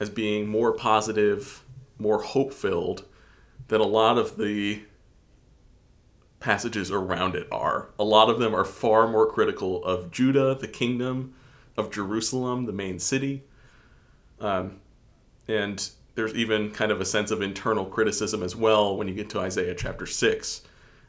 as 0.00 0.10
being 0.10 0.48
more 0.48 0.72
positive, 0.72 1.62
more 1.98 2.22
hope 2.22 2.52
filled 2.52 3.04
than 3.68 3.80
a 3.80 3.86
lot 3.86 4.18
of 4.18 4.36
the 4.36 4.82
passages 6.40 6.90
around 6.90 7.34
it 7.34 7.48
are. 7.50 7.88
A 7.98 8.04
lot 8.04 8.28
of 8.30 8.38
them 8.38 8.54
are 8.54 8.64
far 8.64 9.08
more 9.08 9.26
critical 9.26 9.84
of 9.84 10.10
Judah, 10.10 10.54
the 10.54 10.68
kingdom, 10.68 11.34
of 11.76 11.90
Jerusalem, 11.90 12.66
the 12.66 12.72
main 12.72 12.98
city. 12.98 13.42
Um, 14.40 14.80
and 15.48 15.88
there's 16.14 16.34
even 16.34 16.70
kind 16.70 16.90
of 16.90 17.00
a 17.00 17.04
sense 17.04 17.30
of 17.30 17.42
internal 17.42 17.84
criticism 17.84 18.42
as 18.42 18.56
well 18.56 18.96
when 18.96 19.08
you 19.08 19.14
get 19.14 19.30
to 19.30 19.40
Isaiah 19.40 19.74
chapter 19.74 20.06
6 20.06 20.62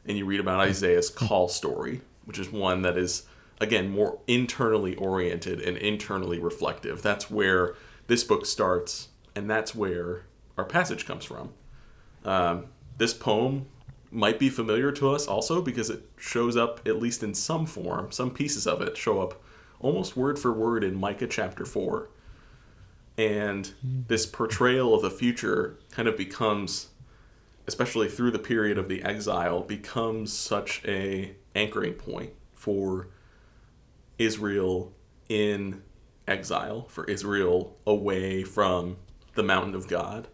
and 0.06 0.16
you 0.16 0.24
read 0.24 0.40
about 0.40 0.60
Isaiah's 0.60 1.10
call 1.10 1.48
story, 1.48 2.00
which 2.24 2.38
is 2.38 2.50
one 2.50 2.82
that 2.82 2.96
is, 2.96 3.24
again, 3.60 3.90
more 3.90 4.18
internally 4.26 4.94
oriented 4.96 5.60
and 5.60 5.76
internally 5.76 6.38
reflective. 6.38 7.02
That's 7.02 7.30
where 7.30 7.74
this 8.06 8.24
book 8.24 8.46
starts, 8.46 9.08
and 9.34 9.48
that's 9.48 9.74
where 9.74 10.24
our 10.56 10.64
passage 10.64 11.06
comes 11.06 11.24
from. 11.24 11.52
Um, 12.24 12.66
this 12.96 13.14
poem 13.14 13.66
might 14.10 14.38
be 14.38 14.48
familiar 14.48 14.90
to 14.92 15.10
us 15.10 15.26
also 15.26 15.60
because 15.60 15.90
it 15.90 16.02
shows 16.18 16.56
up, 16.56 16.86
at 16.86 16.98
least 16.98 17.22
in 17.22 17.34
some 17.34 17.66
form, 17.66 18.10
some 18.10 18.30
pieces 18.30 18.66
of 18.66 18.80
it 18.80 18.96
show 18.96 19.20
up 19.20 19.42
almost 19.80 20.16
word 20.16 20.38
for 20.38 20.52
word 20.52 20.82
in 20.82 20.94
Micah 20.94 21.26
chapter 21.26 21.64
4. 21.64 22.08
And 23.16 23.72
this 23.82 24.26
portrayal 24.26 24.94
of 24.94 25.02
the 25.02 25.10
future 25.10 25.78
kind 25.90 26.08
of 26.08 26.16
becomes, 26.16 26.88
especially 27.66 28.08
through 28.08 28.30
the 28.30 28.38
period 28.38 28.78
of 28.78 28.88
the 28.88 29.02
exile, 29.02 29.62
becomes 29.62 30.32
such 30.32 30.82
a 30.84 31.34
anchoring 31.54 31.94
point 31.94 32.30
for 32.54 33.08
Israel 34.18 34.92
in 35.28 35.82
exile, 36.26 36.86
for 36.88 37.04
Israel 37.04 37.76
away 37.86 38.44
from 38.44 38.96
the 39.34 39.42
mountain 39.42 39.74
of 39.74 39.88
God. 39.88 40.28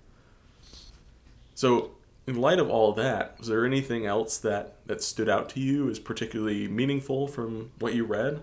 So, 1.54 1.92
in 2.26 2.36
light 2.40 2.58
of 2.58 2.70
all 2.70 2.92
that, 2.94 3.38
was 3.38 3.48
there 3.48 3.64
anything 3.66 4.06
else 4.06 4.38
that, 4.38 4.76
that 4.86 5.02
stood 5.02 5.28
out 5.28 5.48
to 5.50 5.60
you 5.60 5.90
as 5.90 5.98
particularly 5.98 6.68
meaningful 6.68 7.28
from 7.28 7.70
what 7.78 7.94
you 7.94 8.04
read? 8.04 8.42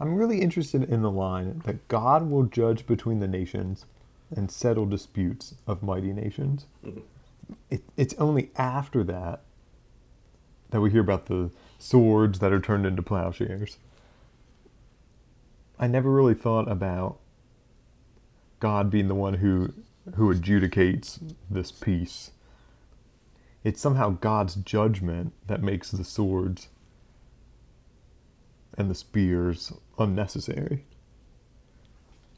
I'm 0.00 0.14
really 0.14 0.40
interested 0.40 0.84
in 0.84 1.02
the 1.02 1.10
line 1.10 1.62
that 1.64 1.88
God 1.88 2.30
will 2.30 2.44
judge 2.44 2.86
between 2.86 3.18
the 3.18 3.26
nations 3.26 3.84
and 4.34 4.50
settle 4.50 4.86
disputes 4.86 5.54
of 5.66 5.82
mighty 5.82 6.12
nations. 6.12 6.66
Mhm. 6.84 7.02
It, 7.70 7.82
it's 7.96 8.14
only 8.14 8.50
after 8.56 9.02
that 9.04 9.42
that 10.70 10.80
we 10.80 10.90
hear 10.90 11.00
about 11.00 11.26
the 11.26 11.50
swords 11.78 12.38
that 12.38 12.52
are 12.52 12.60
turned 12.60 12.86
into 12.86 13.02
plowshares. 13.02 13.78
I 15.78 15.86
never 15.86 16.10
really 16.10 16.34
thought 16.34 16.70
about 16.70 17.18
God 18.60 18.90
being 18.90 19.08
the 19.08 19.14
one 19.14 19.34
who 19.34 19.72
who 20.16 20.32
adjudicates 20.32 21.18
this 21.50 21.70
peace. 21.72 22.30
It's 23.64 23.80
somehow 23.80 24.10
God's 24.10 24.54
judgment 24.54 25.32
that 25.46 25.62
makes 25.62 25.90
the 25.90 26.04
swords 26.04 26.68
and 28.76 28.90
the 28.90 28.94
spears 28.94 29.72
unnecessary. 29.98 30.84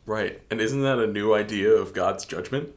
Right. 0.06 0.40
And 0.50 0.60
isn't 0.60 0.82
that 0.82 0.98
a 0.98 1.06
new 1.06 1.34
idea 1.34 1.70
of 1.70 1.92
God's 1.92 2.24
judgment? 2.24 2.70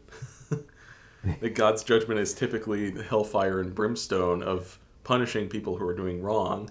that 1.41 1.55
God's 1.55 1.83
judgment 1.83 2.19
is 2.19 2.33
typically 2.33 2.89
the 2.89 3.03
hellfire 3.03 3.59
and 3.59 3.73
brimstone 3.73 4.43
of 4.43 4.77
punishing 5.03 5.49
people 5.49 5.77
who 5.77 5.87
are 5.87 5.95
doing 5.95 6.21
wrong, 6.21 6.69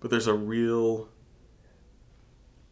but 0.00 0.10
there's 0.10 0.26
a 0.26 0.34
real 0.34 1.08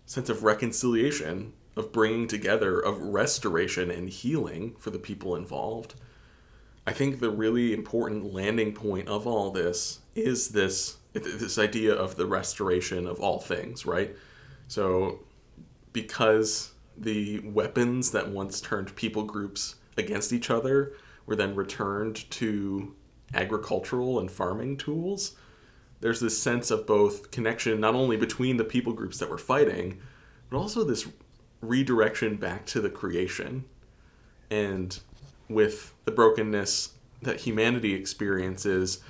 sense 0.04 0.28
of 0.28 0.44
reconciliation, 0.44 1.52
of 1.76 1.92
bringing 1.92 2.26
together, 2.26 2.78
of 2.78 3.00
restoration 3.00 3.90
and 3.90 4.08
healing 4.08 4.74
for 4.78 4.90
the 4.90 4.98
people 4.98 5.34
involved. 5.36 5.94
I 6.86 6.92
think 6.92 7.20
the 7.20 7.30
really 7.30 7.72
important 7.72 8.32
landing 8.32 8.72
point 8.72 9.08
of 9.08 9.26
all 9.26 9.50
this 9.50 10.00
is 10.14 10.48
this 10.48 10.96
this 11.12 11.58
idea 11.58 11.94
of 11.94 12.16
the 12.16 12.26
restoration 12.26 13.06
of 13.06 13.20
all 13.20 13.38
things, 13.38 13.84
right? 13.84 14.16
So 14.66 15.20
because 15.92 16.72
the 16.96 17.40
weapons 17.40 18.12
that 18.12 18.30
once 18.30 18.60
turned 18.60 18.94
people 18.96 19.24
groups 19.24 19.76
against 19.98 20.32
each 20.32 20.50
other 20.50 20.94
were 21.26 21.36
then 21.36 21.54
returned 21.54 22.30
to 22.30 22.94
agricultural 23.34 24.18
and 24.18 24.30
farming 24.30 24.78
tools, 24.78 25.36
there's 26.00 26.20
this 26.20 26.40
sense 26.40 26.70
of 26.70 26.86
both 26.86 27.30
connection 27.30 27.78
not 27.78 27.94
only 27.94 28.16
between 28.16 28.56
the 28.56 28.64
people 28.64 28.92
groups 28.92 29.18
that 29.18 29.30
were 29.30 29.38
fighting, 29.38 30.00
but 30.50 30.56
also 30.56 30.82
this 30.82 31.06
redirection 31.62 32.36
back 32.36 32.66
to 32.66 32.80
the 32.80 32.90
creation. 32.90 33.64
And 34.50 34.98
with 35.48 35.94
the 36.04 36.10
brokenness 36.10 36.92
that 37.22 37.40
humanity 37.40 37.94
experiences, 37.94 39.00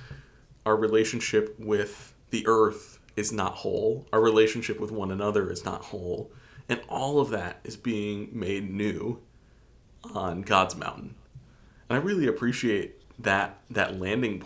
our 0.65 0.77
relationship 0.77 1.59
with 1.59 2.13
the 2.29 2.45
earth 2.47 2.99
is 3.15 3.31
not 3.31 3.55
whole. 3.55 4.07
Our 4.13 4.21
relationship 4.21 4.79
with 4.79 4.91
one 4.91 5.11
another 5.11 5.51
is 5.51 5.65
not 5.65 5.85
whole. 5.85 6.31
And 6.69 6.79
all 6.87 7.19
of 7.19 7.29
that 7.31 7.59
is 7.63 7.75
being 7.75 8.29
made 8.31 8.71
new 8.71 9.19
on 10.13 10.41
God's 10.41 10.75
mountain. 10.75 11.15
And 11.89 11.99
I 11.99 12.01
really 12.01 12.27
appreciate 12.27 13.01
that 13.19 13.57
that 13.69 13.99
landing. 13.99 14.41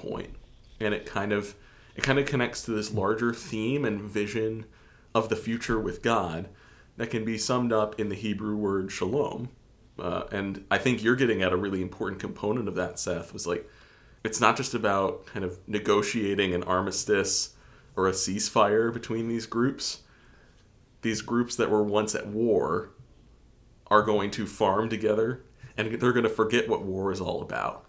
And 0.79 0.93
it 0.93 1.05
kind 1.05 1.31
of 1.31 1.55
it 1.95 2.03
kind 2.03 2.19
of 2.19 2.25
connects 2.25 2.63
to 2.63 2.71
this 2.71 2.91
larger 2.91 3.33
theme 3.33 3.85
and 3.85 4.01
vision 4.01 4.65
of 5.13 5.29
the 5.29 5.35
future 5.35 5.79
with 5.79 6.01
God 6.01 6.49
that 6.97 7.09
can 7.09 7.23
be 7.23 7.37
summed 7.37 7.71
up 7.71 7.99
in 7.99 8.09
the 8.09 8.15
Hebrew 8.15 8.55
word 8.55 8.91
shalom. 8.91 9.49
Uh, 9.97 10.23
and 10.31 10.65
I 10.69 10.77
think 10.77 11.03
you're 11.03 11.15
getting 11.15 11.41
at 11.41 11.53
a 11.53 11.57
really 11.57 11.81
important 11.81 12.19
component 12.19 12.67
of 12.67 12.75
that, 12.75 12.99
Seth, 12.99 13.33
was 13.33 13.47
like 13.47 13.67
it's 14.23 14.41
not 14.41 14.57
just 14.57 14.73
about 14.73 15.25
kind 15.25 15.45
of 15.45 15.57
negotiating 15.67 16.53
an 16.53 16.63
armistice 16.63 17.53
or 17.95 18.07
a 18.07 18.11
ceasefire 18.11 18.93
between 18.93 19.27
these 19.27 19.45
groups. 19.45 20.01
These 21.01 21.21
groups 21.21 21.55
that 21.55 21.69
were 21.69 21.83
once 21.83 22.13
at 22.13 22.27
war 22.27 22.89
are 23.89 24.03
going 24.03 24.31
to 24.31 24.45
farm 24.45 24.89
together 24.89 25.43
and 25.77 25.99
they're 25.99 26.11
going 26.11 26.23
to 26.23 26.29
forget 26.29 26.67
what 26.67 26.83
war 26.83 27.11
is 27.11 27.21
all 27.21 27.41
about. 27.41 27.85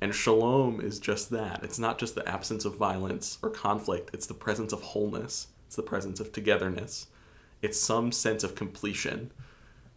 And 0.00 0.14
shalom 0.14 0.80
is 0.80 0.98
just 0.98 1.30
that. 1.30 1.60
It's 1.62 1.78
not 1.78 1.98
just 1.98 2.14
the 2.14 2.28
absence 2.28 2.64
of 2.64 2.76
violence 2.76 3.38
or 3.42 3.48
conflict, 3.48 4.10
it's 4.12 4.26
the 4.26 4.34
presence 4.34 4.72
of 4.72 4.82
wholeness, 4.82 5.48
it's 5.66 5.76
the 5.76 5.82
presence 5.82 6.20
of 6.20 6.30
togetherness, 6.30 7.06
it's 7.64 7.80
some 7.80 8.12
sense 8.12 8.44
of 8.44 8.54
completion. 8.54 9.32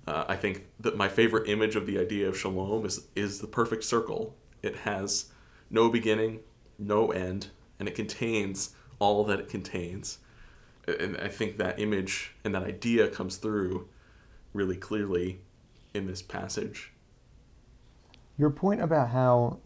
Uh, 0.07 0.23
I 0.29 0.37
think 0.37 0.67
that 0.79 0.95
my 0.95 1.09
favorite 1.09 1.49
image 1.49 1.75
of 1.75 1.85
the 1.85 1.99
idea 1.99 2.29
of 2.29 2.37
shalom 2.37 2.85
is, 2.85 3.07
is 3.13 3.41
the 3.41 3.47
perfect 3.47 3.83
circle. 3.83 4.37
It 4.63 4.77
has 4.77 5.25
no 5.69 5.89
beginning, 5.89 6.39
no 6.79 7.11
end, 7.11 7.47
and 7.77 7.89
it 7.89 7.93
contains 7.93 8.73
all 8.99 9.25
that 9.25 9.41
it 9.41 9.49
contains. 9.49 10.19
And 10.87 11.17
I 11.17 11.27
think 11.27 11.57
that 11.57 11.77
image 11.77 12.35
and 12.45 12.55
that 12.55 12.63
idea 12.63 13.09
comes 13.09 13.35
through 13.35 13.89
really 14.53 14.77
clearly 14.77 15.41
in 15.93 16.07
this 16.07 16.21
passage. 16.21 16.93
Your 18.37 18.49
point 18.49 18.81
about 18.81 19.09
how 19.09 19.59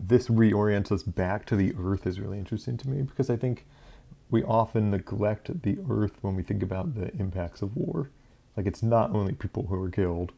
this 0.00 0.28
reorients 0.28 0.90
us 0.90 1.02
back 1.02 1.44
to 1.46 1.56
the 1.56 1.74
earth 1.78 2.06
is 2.06 2.18
really 2.18 2.38
interesting 2.38 2.78
to 2.78 2.88
me 2.88 3.02
because 3.02 3.28
I 3.28 3.36
think 3.36 3.66
we 4.30 4.42
often 4.42 4.90
neglect 4.90 5.62
the 5.62 5.78
earth 5.88 6.18
when 6.20 6.34
we 6.34 6.42
think 6.42 6.62
about 6.62 6.94
the 6.94 7.14
impacts 7.16 7.62
of 7.62 7.76
war. 7.76 8.10
Like 8.56 8.66
it's 8.66 8.82
not 8.82 9.14
only 9.14 9.32
people 9.32 9.66
who 9.66 9.80
are 9.82 9.90
killed, 9.90 10.32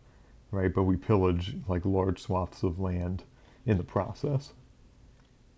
right? 0.51 0.73
But 0.73 0.85
we 0.85 0.97
pillage 0.97 1.57
like 1.67 1.85
large 1.85 2.21
swaths 2.21 2.63
of 2.63 2.79
land 2.79 3.25
in 3.65 3.77
the 3.77 3.85
process. 3.85 4.53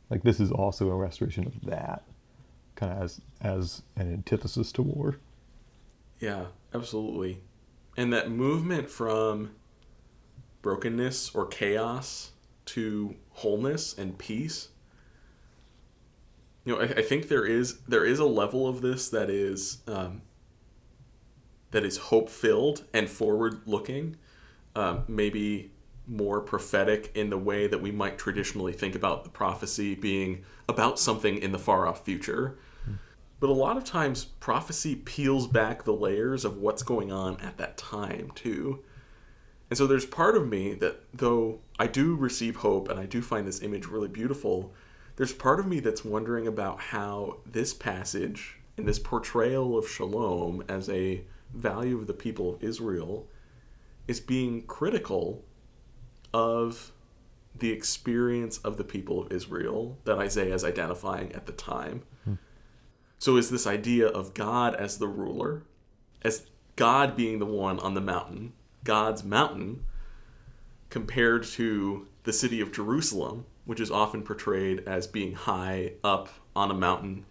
Like 0.08 0.22
this 0.22 0.40
is 0.40 0.50
also 0.50 0.90
a 0.90 0.94
restoration 0.94 1.46
of 1.46 1.60
that, 1.62 2.02
kind 2.74 2.92
of 2.92 3.02
as 3.02 3.20
as 3.40 3.82
an 3.96 4.12
antithesis 4.12 4.72
to 4.72 4.82
war. 4.82 5.16
Yeah, 6.18 6.46
absolutely. 6.74 7.40
And 7.96 8.12
that 8.12 8.30
movement 8.30 8.90
from 8.90 9.52
brokenness 10.62 11.34
or 11.34 11.46
chaos 11.46 12.32
to 12.66 13.16
wholeness 13.30 13.96
and 13.96 14.18
peace. 14.18 14.68
You 16.70 16.76
know, 16.76 16.82
I, 16.82 16.98
I 16.98 17.02
think 17.02 17.26
there 17.26 17.44
is 17.44 17.78
there 17.88 18.04
is 18.04 18.20
a 18.20 18.24
level 18.24 18.68
of 18.68 18.80
this 18.80 19.08
that 19.10 19.28
is 19.28 19.78
um, 19.88 20.22
that 21.72 21.84
is 21.84 21.96
hope 21.96 22.28
filled 22.28 22.84
and 22.94 23.10
forward 23.10 23.62
looking. 23.66 24.16
Um, 24.76 25.02
maybe 25.08 25.72
more 26.06 26.40
prophetic 26.40 27.10
in 27.16 27.28
the 27.28 27.38
way 27.38 27.66
that 27.66 27.82
we 27.82 27.90
might 27.90 28.18
traditionally 28.18 28.72
think 28.72 28.94
about 28.94 29.24
the 29.24 29.30
prophecy 29.30 29.96
being 29.96 30.44
about 30.68 31.00
something 31.00 31.38
in 31.38 31.50
the 31.50 31.58
far 31.58 31.88
off 31.88 32.04
future. 32.04 32.56
But 33.40 33.50
a 33.50 33.52
lot 33.52 33.76
of 33.76 33.82
times, 33.82 34.24
prophecy 34.24 34.94
peels 34.94 35.48
back 35.48 35.82
the 35.82 35.92
layers 35.92 36.44
of 36.44 36.58
what's 36.58 36.84
going 36.84 37.10
on 37.10 37.40
at 37.40 37.56
that 37.56 37.78
time, 37.78 38.30
too. 38.36 38.84
And 39.70 39.76
so 39.76 39.88
there's 39.88 40.06
part 40.06 40.36
of 40.36 40.46
me 40.46 40.74
that, 40.74 41.02
though 41.12 41.60
I 41.80 41.88
do 41.88 42.14
receive 42.14 42.56
hope 42.56 42.88
and 42.88 43.00
I 43.00 43.06
do 43.06 43.22
find 43.22 43.48
this 43.48 43.60
image 43.60 43.86
really 43.86 44.08
beautiful, 44.08 44.72
there's 45.20 45.34
part 45.34 45.60
of 45.60 45.66
me 45.66 45.80
that's 45.80 46.02
wondering 46.02 46.46
about 46.46 46.80
how 46.80 47.36
this 47.44 47.74
passage 47.74 48.56
and 48.78 48.88
this 48.88 48.98
portrayal 48.98 49.76
of 49.76 49.86
shalom 49.86 50.64
as 50.66 50.88
a 50.88 51.20
value 51.52 51.98
of 51.98 52.06
the 52.06 52.14
people 52.14 52.54
of 52.54 52.64
Israel 52.64 53.28
is 54.08 54.18
being 54.18 54.62
critical 54.62 55.44
of 56.32 56.92
the 57.54 57.70
experience 57.70 58.56
of 58.60 58.78
the 58.78 58.82
people 58.82 59.20
of 59.20 59.30
Israel 59.30 59.98
that 60.04 60.16
Isaiah 60.16 60.54
is 60.54 60.64
identifying 60.64 61.32
at 61.32 61.44
the 61.44 61.52
time. 61.52 62.02
Hmm. 62.24 62.34
So 63.18 63.36
is 63.36 63.50
this 63.50 63.66
idea 63.66 64.06
of 64.06 64.32
God 64.32 64.74
as 64.74 64.96
the 64.96 65.06
ruler, 65.06 65.64
as 66.22 66.46
God 66.76 67.14
being 67.14 67.40
the 67.40 67.44
one 67.44 67.78
on 67.80 67.92
the 67.92 68.00
mountain, 68.00 68.54
God's 68.84 69.22
mountain, 69.22 69.84
compared 70.88 71.44
to 71.44 72.08
the 72.24 72.32
city 72.32 72.62
of 72.62 72.72
Jerusalem, 72.72 73.44
which 73.64 73.80
is 73.80 73.90
often 73.90 74.22
portrayed 74.22 74.82
as 74.86 75.06
being 75.06 75.34
high 75.34 75.92
up 76.02 76.28
on 76.54 76.70
a 76.70 76.74
mountain, 76.74 77.24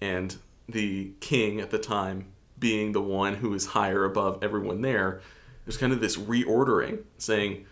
and 0.00 0.36
the 0.68 1.12
king 1.20 1.60
at 1.60 1.70
the 1.70 1.78
time 1.78 2.32
being 2.58 2.92
the 2.92 3.00
one 3.00 3.36
who 3.36 3.52
is 3.54 3.66
higher 3.66 4.04
above 4.04 4.38
everyone 4.42 4.82
there. 4.82 5.20
There's 5.64 5.76
kind 5.76 5.92
of 5.92 6.00
this 6.00 6.16
reordering 6.16 7.04
saying, 7.18 7.64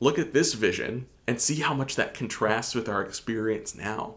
look 0.00 0.18
at 0.18 0.32
this 0.32 0.54
vision 0.54 1.06
and 1.26 1.40
see 1.40 1.56
how 1.56 1.74
much 1.74 1.96
that 1.96 2.14
contrasts 2.14 2.74
with 2.74 2.88
our 2.88 3.02
experience 3.02 3.74
now. 3.74 4.16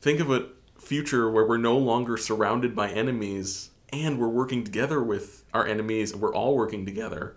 Think 0.00 0.20
of 0.20 0.30
a 0.30 0.48
future 0.78 1.30
where 1.30 1.46
we're 1.46 1.56
no 1.56 1.78
longer 1.78 2.16
surrounded 2.16 2.74
by 2.74 2.90
enemies 2.90 3.70
and 3.92 4.18
we're 4.18 4.28
working 4.28 4.64
together 4.64 5.02
with 5.02 5.44
our 5.54 5.66
enemies 5.66 6.12
and 6.12 6.20
we're 6.20 6.34
all 6.34 6.56
working 6.56 6.84
together 6.84 7.36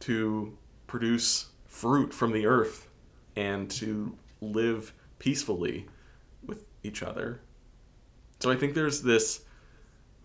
to 0.00 0.56
produce 0.86 1.46
fruit 1.66 2.12
from 2.12 2.32
the 2.32 2.46
earth 2.46 2.86
and 3.36 3.70
to 3.70 4.16
live 4.40 4.92
peacefully 5.18 5.86
with 6.44 6.64
each 6.82 7.02
other. 7.02 7.40
So 8.40 8.50
I 8.50 8.56
think 8.56 8.74
there's 8.74 9.02
this 9.02 9.42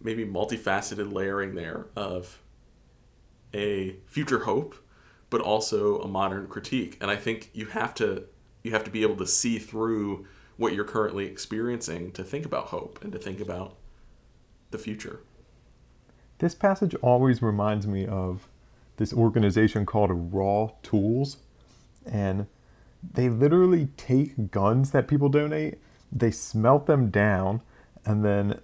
maybe 0.02 0.26
multifaceted 0.26 1.12
layering 1.12 1.56
there 1.56 1.88
of 1.96 2.42
a 3.54 3.96
future 4.06 4.44
hope 4.44 4.76
but 5.30 5.42
also 5.42 6.00
a 6.00 6.08
modern 6.08 6.48
critique 6.48 6.98
and 7.02 7.10
i 7.10 7.16
think 7.16 7.50
you 7.54 7.66
have 7.66 7.94
to 7.94 8.24
you 8.62 8.72
have 8.72 8.84
to 8.84 8.92
be 8.92 9.02
able 9.02 9.16
to 9.16 9.26
see 9.26 9.58
through 9.58 10.28
what 10.58 10.74
you're 10.74 10.86
currently 10.86 11.26
experiencing 11.26 12.12
to 12.12 12.24
think 12.24 12.46
about 12.46 12.68
hope 12.68 13.00
and 13.02 13.12
to 13.14 13.18
think 13.18 13.40
about 13.40 13.78
the 14.72 14.78
future 14.78 15.22
This 16.40 16.54
passage 16.54 16.94
always 17.02 17.42
reminds 17.42 17.88
me 17.88 18.06
of 18.06 18.48
this 18.98 19.14
organization 19.14 19.86
called 19.86 20.12
Raw 20.34 20.72
Tools. 20.84 21.38
And 22.06 22.48
they 23.14 23.30
literally 23.30 23.88
take 23.98 24.52
guns 24.52 24.92
that 24.92 25.08
people 25.08 25.30
donate, 25.30 25.80
they 26.12 26.32
smelt 26.32 26.86
them 26.88 27.10
down, 27.10 27.62
and 28.06 28.24
then 28.24 28.60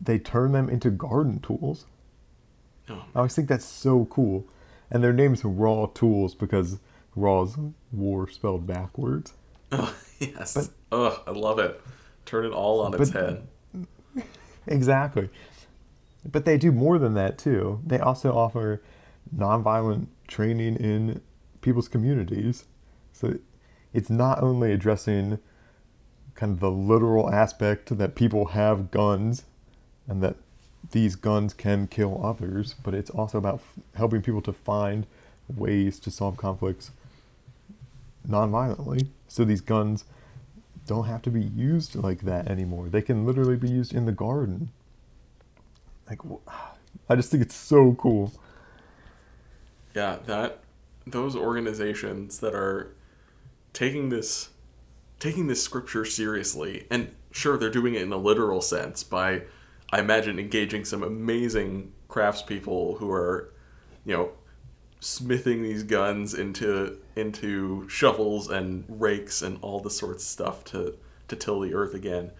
they 0.00 0.18
turn 0.18 0.52
them 0.52 0.68
into 0.68 0.90
garden 0.90 1.38
tools. 1.40 1.86
oh, 2.88 3.04
I 3.14 3.18
always 3.18 3.34
think 3.34 3.48
that's 3.48 3.64
so 3.64 4.06
cool. 4.06 4.46
And 4.90 5.02
their 5.02 5.12
name's 5.12 5.44
Raw 5.44 5.86
Tools 5.86 6.34
because 6.34 6.78
Raw's 7.16 7.56
war 7.92 8.28
spelled 8.28 8.66
backwards. 8.66 9.34
oh 9.72 9.94
yes 10.20 10.70
oh 10.92 11.22
i 11.26 11.30
love 11.30 11.58
it 11.58 11.80
turn 12.26 12.44
it 12.44 12.52
all 12.52 12.80
on 12.82 12.92
its 12.94 13.10
But- 13.10 13.22
head 13.22 13.46
Exactly. 14.66 15.28
But 16.30 16.44
they 16.44 16.56
do 16.58 16.70
more 16.70 16.98
than 16.98 17.14
that 17.14 17.36
too. 17.38 17.80
They 17.84 17.98
also 17.98 18.32
offer 18.36 18.80
nonviolent 19.34 20.06
training 20.28 20.76
in 20.76 21.20
people's 21.62 21.88
communities. 21.88 22.66
So 23.12 23.38
it's 23.92 24.10
not 24.10 24.42
only 24.42 24.72
addressing 24.72 25.38
kind 26.34 26.52
of 26.52 26.60
the 26.60 26.70
literal 26.70 27.32
aspect 27.32 27.96
that 27.96 28.14
people 28.14 28.46
have 28.46 28.90
guns 28.90 29.44
and 30.08 30.22
that 30.22 30.36
these 30.90 31.14
guns 31.14 31.54
can 31.54 31.86
kill 31.86 32.24
others, 32.24 32.74
but 32.82 32.94
it's 32.94 33.10
also 33.10 33.38
about 33.38 33.54
f- 33.56 33.78
helping 33.94 34.22
people 34.22 34.42
to 34.42 34.52
find 34.52 35.06
ways 35.48 35.98
to 36.00 36.10
solve 36.10 36.36
conflicts 36.36 36.90
nonviolently. 38.28 39.08
So 39.28 39.44
these 39.44 39.60
guns 39.60 40.04
don't 40.86 41.06
have 41.06 41.22
to 41.22 41.30
be 41.30 41.42
used 41.42 41.94
like 41.94 42.22
that 42.22 42.48
anymore. 42.48 42.88
They 42.88 43.02
can 43.02 43.24
literally 43.24 43.56
be 43.56 43.70
used 43.70 43.94
in 43.94 44.04
the 44.06 44.12
garden. 44.12 44.70
Like, 46.08 46.20
I 47.08 47.16
just 47.16 47.30
think 47.30 47.42
it's 47.42 47.54
so 47.54 47.94
cool. 47.94 48.32
yeah 49.94 50.18
that 50.26 50.60
those 51.06 51.34
organizations 51.36 52.38
that 52.38 52.54
are 52.54 52.94
taking 53.72 54.08
this 54.08 54.50
taking 55.18 55.46
this 55.46 55.62
scripture 55.62 56.04
seriously 56.04 56.86
and 56.90 57.10
sure 57.30 57.56
they're 57.56 57.70
doing 57.70 57.94
it 57.94 58.02
in 58.02 58.12
a 58.12 58.16
literal 58.16 58.60
sense 58.60 59.02
by 59.02 59.42
i 59.92 60.00
imagine 60.00 60.38
engaging 60.38 60.84
some 60.84 61.02
amazing 61.02 61.92
craftspeople 62.08 62.98
who 62.98 63.10
are 63.10 63.52
you 64.04 64.14
know 64.14 64.32
smithing 65.02 65.64
these 65.64 65.82
guns 65.82 66.32
into 66.32 66.96
into 67.16 67.88
shovels 67.88 68.48
and 68.48 68.84
rakes 68.88 69.42
and 69.42 69.58
all 69.60 69.80
the 69.80 69.90
sorts 69.90 70.22
of 70.22 70.28
stuff 70.28 70.64
to 70.64 70.96
to 71.26 71.34
till 71.34 71.60
the 71.60 71.74
earth 71.74 71.92
again. 71.92 72.30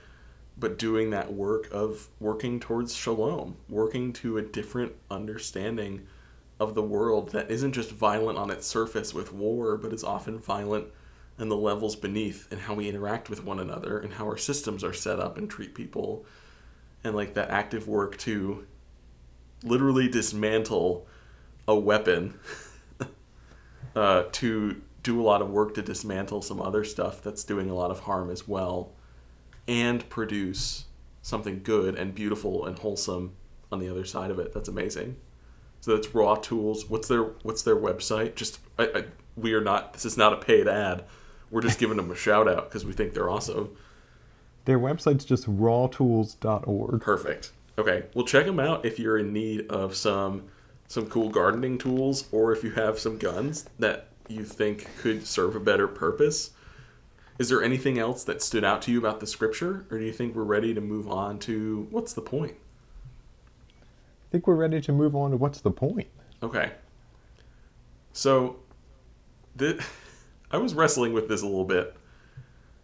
But 0.57 0.79
doing 0.79 1.11
that 1.11 1.33
work 1.33 1.69
of 1.73 2.09
working 2.21 2.61
towards 2.61 2.95
shalom 2.95 3.57
working 3.69 4.13
to 4.15 4.39
a 4.39 4.43
different 4.43 4.93
understanding 5.11 6.07
of 6.61 6.75
the 6.75 6.83
world 6.83 7.31
that 7.33 7.51
isn't 7.51 7.73
just 7.73 7.91
violent 7.91 8.39
on 8.39 8.51
its 8.51 8.67
surface 8.67 9.13
with 9.13 9.33
war, 9.33 9.77
but 9.77 9.93
is 9.93 10.05
often 10.05 10.39
violent 10.39 10.87
in 11.39 11.49
the 11.49 11.57
levels 11.57 11.97
beneath 11.97 12.51
and 12.51 12.61
how 12.61 12.75
we 12.75 12.89
interact 12.89 13.31
with 13.31 13.45
one 13.45 13.59
another 13.59 13.99
and 13.99 14.15
how 14.15 14.27
our 14.27 14.37
systems 14.37 14.85
are 14.85 14.93
set 14.93 15.19
up 15.19 15.37
and 15.39 15.51
treat 15.51 15.75
people. 15.75 16.25
And 17.05 17.17
like 17.17 17.35
that 17.35 17.51
active 17.51 17.89
work 17.89 18.17
to 18.19 18.67
literally 19.65 20.09
dismantle 20.09 21.07
a 21.67 21.75
weapon 21.75 22.39
uh, 23.97 24.25
to 24.33 24.83
do 25.03 25.21
a 25.21 25.25
lot 25.25 25.43
of 25.43 25.51
work 25.51 25.75
to 25.75 25.83
dismantle 25.83 26.43
some 26.43 26.61
other 26.61 26.85
stuff 26.85 27.23
that's 27.23 27.45
doing 27.45 27.69
a 27.71 27.75
lot 27.75 27.91
of 27.91 28.01
harm 28.01 28.31
as 28.31 28.47
well 28.47 28.93
and 29.67 30.09
produce 30.09 30.85
something 31.23 31.61
good 31.63 31.97
and 31.97 32.15
beautiful 32.15 32.67
and 32.67 32.79
wholesome 32.79 33.33
on 33.71 33.79
the 33.79 33.89
other 33.89 34.05
side 34.05 34.31
of 34.31 34.39
it. 34.39 34.53
That's 34.53 34.69
amazing. 34.69 35.17
So 35.81 35.95
that's 35.95 36.15
Raw 36.15 36.37
Tools. 36.37 36.89
What's 36.89 37.09
their 37.09 37.23
What's 37.43 37.63
their 37.63 37.77
website? 37.77 38.37
Just 38.37 38.61
I, 38.79 38.85
I, 38.95 39.05
we 39.37 39.53
are 39.55 39.61
not. 39.61 39.95
This 39.95 40.05
is 40.05 40.17
not 40.17 40.33
a 40.33 40.37
paid 40.37 40.69
ad. 40.69 41.05
We're 41.53 41.61
just 41.61 41.79
giving 41.79 41.99
them 41.99 42.11
a 42.11 42.17
shout 42.17 42.49
out 42.49 42.69
because 42.69 42.85
we 42.85 42.93
think 42.93 43.13
they're 43.13 43.31
awesome. 43.31 43.77
Their 44.65 44.79
website's 44.79 45.25
just 45.25 45.47
rawtools.org. 45.47 47.01
Perfect. 47.01 47.53
Okay, 47.79 48.05
well 48.15 48.25
check 48.25 48.47
them 48.47 48.59
out 48.59 48.85
if 48.85 48.99
you're 48.99 49.19
in 49.19 49.33
need 49.33 49.69
of 49.69 49.95
some 49.95 50.45
some 50.89 51.07
cool 51.07 51.29
gardening 51.29 51.79
tools, 51.79 52.29
or 52.33 52.53
if 52.53 52.65
you 52.65 52.71
have 52.73 52.99
some 52.99 53.17
guns 53.17 53.69
that 53.79 54.09
you 54.29 54.45
think 54.45 54.87
could 54.99 55.27
serve 55.27 55.55
a 55.55 55.61
better 55.61 55.87
purpose. 55.87 56.51
Is 57.39 57.49
there 57.49 57.63
anything 57.63 57.99
else 57.99 58.25
that 58.25 58.43
stood 58.43 58.63
out 58.63 58.83
to 58.83 58.93
you 58.93 58.99
about 58.99 59.21
the 59.21 59.27
scripture, 59.27 59.87
or 59.91 59.99
do 59.99 60.05
you 60.05 60.13
think 60.13 60.35
we're 60.35 60.43
ready 60.43 60.75
to 60.75 60.81
move 60.81 61.09
on 61.11 61.39
to 61.41 61.87
what's 61.91 62.13
the 62.13 62.21
point? 62.21 62.57
I 63.73 64.31
think 64.31 64.47
we're 64.47 64.55
ready 64.55 64.81
to 64.83 64.93
move 64.93 65.17
on 65.17 65.31
to 65.31 65.37
what's 65.37 65.61
the 65.61 65.71
point. 65.71 66.09
Okay. 66.43 66.73
So, 68.13 68.57
th- 69.59 69.81
I 70.53 70.59
was 70.59 70.75
wrestling 70.75 71.13
with 71.13 71.29
this 71.29 71.43
a 71.43 71.47
little 71.47 71.65
bit 71.65 71.97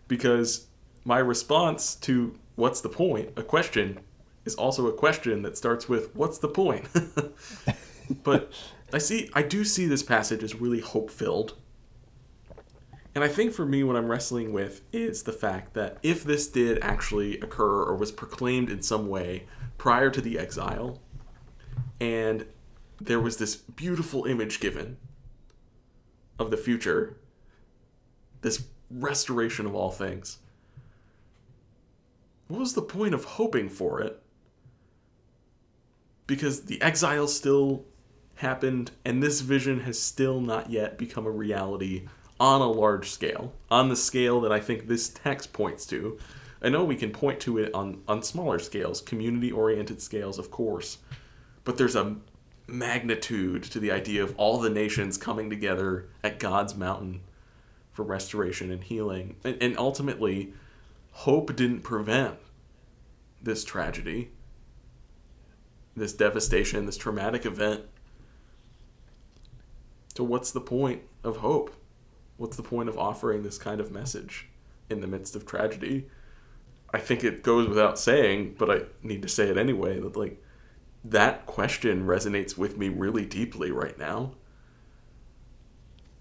because 0.09 0.67
my 1.05 1.19
response 1.19 1.95
to 1.97 2.39
what's 2.57 2.81
the 2.81 2.89
point, 2.89 3.31
a 3.37 3.43
question, 3.43 4.01
is 4.45 4.55
also 4.55 4.87
a 4.87 4.93
question 4.93 5.43
that 5.43 5.59
starts 5.59 5.89
with 5.89 6.15
what's 6.17 6.39
the 6.39 6.49
point? 6.49 6.87
but 8.25 8.51
I 8.93 8.99
see 8.99 9.31
I 9.35 9.43
do 9.43 9.65
see 9.65 9.87
this 9.87 10.03
passage 10.03 10.43
as 10.43 10.55
really 10.55 10.81
hope-filled. 10.81 11.55
And 13.15 13.23
I 13.23 13.29
think 13.29 13.53
for 13.53 13.67
me 13.67 13.83
what 13.83 13.97
I'm 13.97 14.09
wrestling 14.09 14.53
with 14.53 14.83
is 14.93 15.25
the 15.25 15.33
fact 15.33 15.75
that 15.75 15.99
if 16.03 16.25
this 16.25 16.49
did 16.49 16.79
actually 16.83 17.39
occur 17.41 17.83
or 17.83 17.97
was 17.97 18.13
proclaimed 18.13 18.71
in 18.71 18.81
some 18.81 19.09
way 19.09 19.47
prior 19.77 20.09
to 20.11 20.21
the 20.21 20.39
exile, 20.39 21.01
and 22.01 22.47
there 23.01 23.21
was 23.21 23.37
this 23.37 23.57
beautiful 23.57 24.25
image 24.25 24.61
given 24.61 24.97
of 26.39 26.51
the 26.51 26.57
future, 26.57 27.17
this 28.41 28.65
restoration 28.91 29.67
of 29.67 29.75
all 29.75 29.91
things. 29.91 30.39
What 32.49 32.61
was 32.61 32.75
the 32.75 32.83
point 32.83 33.15
of 33.15 33.25
hoping 33.25 33.69
for 33.69 34.01
it? 34.01 34.23
Because 36.27 36.63
the 36.63 36.81
exile 36.81 37.29
still 37.29 37.85
happened, 38.37 38.91
and 39.05 39.23
this 39.23 39.41
vision 39.41 39.81
has 39.81 39.99
still 39.99 40.41
not 40.41 40.71
yet 40.71 40.99
become 40.99 41.27
a 41.27 41.31
reality 41.31 42.07
on 42.41 42.61
a 42.61 42.71
large 42.71 43.11
scale, 43.11 43.53
on 43.71 43.89
the 43.89 43.97
scale 43.97 44.41
that 44.41 44.53
I 44.53 44.61
think 44.61 44.87
this 44.87 45.09
text 45.09 45.53
points 45.53 45.85
to. 45.87 46.19
I 46.63 46.69
know 46.69 46.85
we 46.85 46.97
can 46.97 47.11
point 47.11 47.41
to 47.41 47.59
it 47.59 47.73
on, 47.75 48.03
on 48.09 48.23
smaller 48.23 48.59
scales, 48.59 49.01
community 49.01 49.53
oriented 49.53 50.01
scales, 50.01 50.39
of 50.39 50.51
course, 50.51 50.99
but 51.65 51.77
there's 51.77 51.97
a 51.97 52.17
magnitude 52.67 53.63
to 53.65 53.81
the 53.81 53.91
idea 53.91 54.23
of 54.23 54.35
all 54.37 54.59
the 54.59 54.71
nations 54.71 55.17
coming 55.17 55.51
together 55.51 56.09
at 56.23 56.39
God's 56.39 56.75
mountain 56.75 57.21
for 57.99 58.05
restoration 58.05 58.71
and 58.71 58.85
healing. 58.85 59.35
And, 59.43 59.61
and 59.61 59.77
ultimately, 59.77 60.53
hope 61.11 61.57
didn't 61.57 61.81
prevent 61.81 62.37
this 63.43 63.65
tragedy, 63.65 64.31
this 65.97 66.13
devastation, 66.13 66.87
this 66.87 66.97
traumatic 66.97 67.45
event. 67.45 67.87
So, 70.17 70.23
what's 70.23 70.53
the 70.53 70.61
point 70.61 71.03
of 71.25 71.39
hope? 71.39 71.75
What's 72.37 72.57
the 72.57 72.63
point 72.63 72.89
of 72.89 72.97
offering 72.97 73.43
this 73.43 73.59
kind 73.59 73.81
of 73.81 73.91
message 73.91 74.49
in 74.89 75.01
the 75.01 75.09
midst 75.09 75.35
of 75.35 75.45
tragedy? 75.45 76.07
I 76.95 77.01
think 77.01 77.25
it 77.25 77.43
goes 77.43 77.69
without 77.69 77.99
saying, 77.99 78.55
but 78.61 78.71
I 78.71 78.83
need 79.03 79.23
to 79.23 79.29
say 79.29 79.49
it 79.49 79.59
anyway 79.59 79.99
that, 79.99 80.15
like, 80.15 80.41
that 81.05 81.47
question 81.47 82.07
resonates 82.07 82.57
with 82.57 82.79
me 82.79 82.91
really 82.91 83.27
deeply 83.27 83.73
right 83.73 83.99
now 83.99 84.35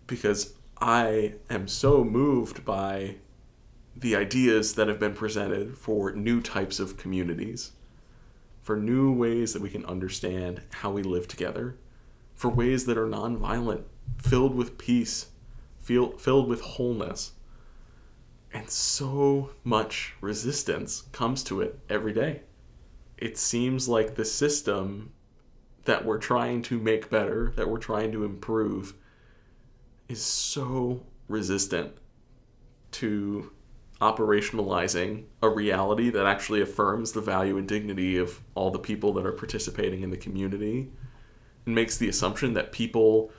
because 0.07 0.56
I 0.79 1.35
am 1.49 1.67
so 1.67 2.03
moved 2.03 2.63
by 2.63 3.15
the 3.95 4.15
ideas 4.15 4.75
that 4.75 4.87
have 4.87 4.99
been 4.99 5.15
presented 5.15 5.77
for 5.77 6.11
new 6.11 6.39
types 6.39 6.79
of 6.79 6.97
communities, 6.97 7.71
for 8.61 8.77
new 8.77 9.11
ways 9.11 9.53
that 9.53 9.61
we 9.61 9.69
can 9.69 9.85
understand 9.85 10.61
how 10.71 10.91
we 10.91 11.01
live 11.01 11.27
together, 11.27 11.77
for 12.35 12.49
ways 12.49 12.85
that 12.85 12.97
are 12.97 13.07
nonviolent, 13.07 13.83
filled 14.19 14.53
with 14.53 14.77
peace, 14.77 15.27
feel, 15.79 16.11
filled 16.17 16.47
with 16.47 16.61
wholeness. 16.61 17.31
And 18.53 18.69
so 18.69 19.51
much 19.63 20.13
resistance 20.21 21.03
comes 21.11 21.43
to 21.45 21.61
it 21.61 21.79
every 21.89 22.13
day. 22.13 22.41
It 23.17 23.37
seems 23.37 23.89
like 23.89 24.13
the 24.13 24.25
system 24.25 25.11
that 25.85 26.05
we're 26.05 26.19
trying 26.19 26.61
to 26.63 26.77
make 26.77 27.09
better, 27.09 27.51
that 27.55 27.67
we're 27.67 27.79
trying 27.79 28.11
to 28.11 28.23
improve, 28.23 28.93
is 30.09 30.21
so 30.21 31.03
resistant 31.27 31.93
to 32.91 33.51
operationalizing 34.01 35.23
a 35.41 35.49
reality 35.49 36.09
that 36.09 36.25
actually 36.25 36.61
affirms 36.61 37.11
the 37.11 37.21
value 37.21 37.57
and 37.57 37.67
dignity 37.67 38.17
of 38.17 38.41
all 38.53 38.69
the 38.69 38.79
people 38.79 39.11
that 39.13 39.25
are 39.25 39.31
participating 39.31 40.03
in 40.03 40.11
the 40.11 40.17
community 40.17 40.89
and 41.65 41.75
makes 41.75 41.97
the 41.97 42.07
assumption 42.07 42.53
that 42.53 42.71
people 42.71 43.31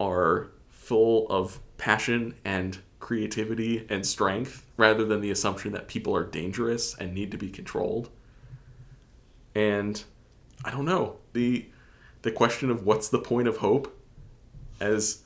are 0.00 0.48
full 0.68 1.26
of 1.28 1.60
passion 1.76 2.34
and 2.44 2.78
creativity 3.00 3.86
and 3.88 4.04
strength 4.06 4.66
rather 4.76 5.04
than 5.04 5.20
the 5.20 5.30
assumption 5.30 5.72
that 5.72 5.88
people 5.88 6.16
are 6.16 6.24
dangerous 6.24 6.96
and 6.98 7.14
need 7.14 7.30
to 7.30 7.38
be 7.38 7.50
controlled. 7.50 8.08
And 9.54 10.02
I 10.64 10.70
don't 10.70 10.84
know, 10.84 11.18
the 11.32 11.68
the 12.22 12.32
question 12.32 12.70
of 12.70 12.84
what's 12.84 13.08
the 13.08 13.18
point 13.18 13.46
of 13.46 13.58
hope 13.58 13.96
as 14.80 15.22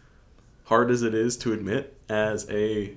hard 0.65 0.91
as 0.91 1.03
it 1.03 1.15
is 1.15 1.37
to 1.39 1.53
admit 1.53 1.97
as 2.09 2.49
a 2.51 2.95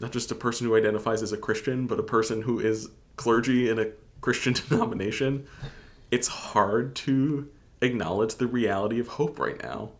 not 0.00 0.12
just 0.12 0.30
a 0.30 0.34
person 0.34 0.66
who 0.66 0.76
identifies 0.76 1.22
as 1.22 1.32
a 1.32 1.36
Christian, 1.36 1.86
but 1.86 1.98
a 1.98 2.04
person 2.04 2.42
who 2.42 2.60
is 2.60 2.88
clergy 3.16 3.68
in 3.68 3.78
a 3.78 3.86
Christian 4.20 4.52
denomination, 4.68 5.46
it's 6.10 6.28
hard 6.28 6.94
to 6.96 7.48
acknowledge 7.80 8.36
the 8.36 8.46
reality 8.46 9.00
of 9.00 9.08
hope 9.08 9.38
right 9.38 9.60
now. 9.62 9.90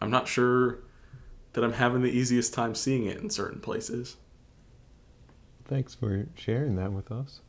I'm 0.00 0.10
not 0.10 0.28
sure 0.28 0.78
that 1.52 1.64
I'm 1.64 1.74
having 1.74 2.02
the 2.02 2.10
easiest 2.10 2.54
time 2.54 2.74
seeing 2.74 3.06
it 3.06 3.18
in 3.18 3.30
certain 3.30 3.60
places. 3.60 4.16
Thanks 5.64 5.94
for 5.94 6.26
sharing 6.34 6.76
that 6.76 6.92
with 6.92 7.10
us. 7.12 7.40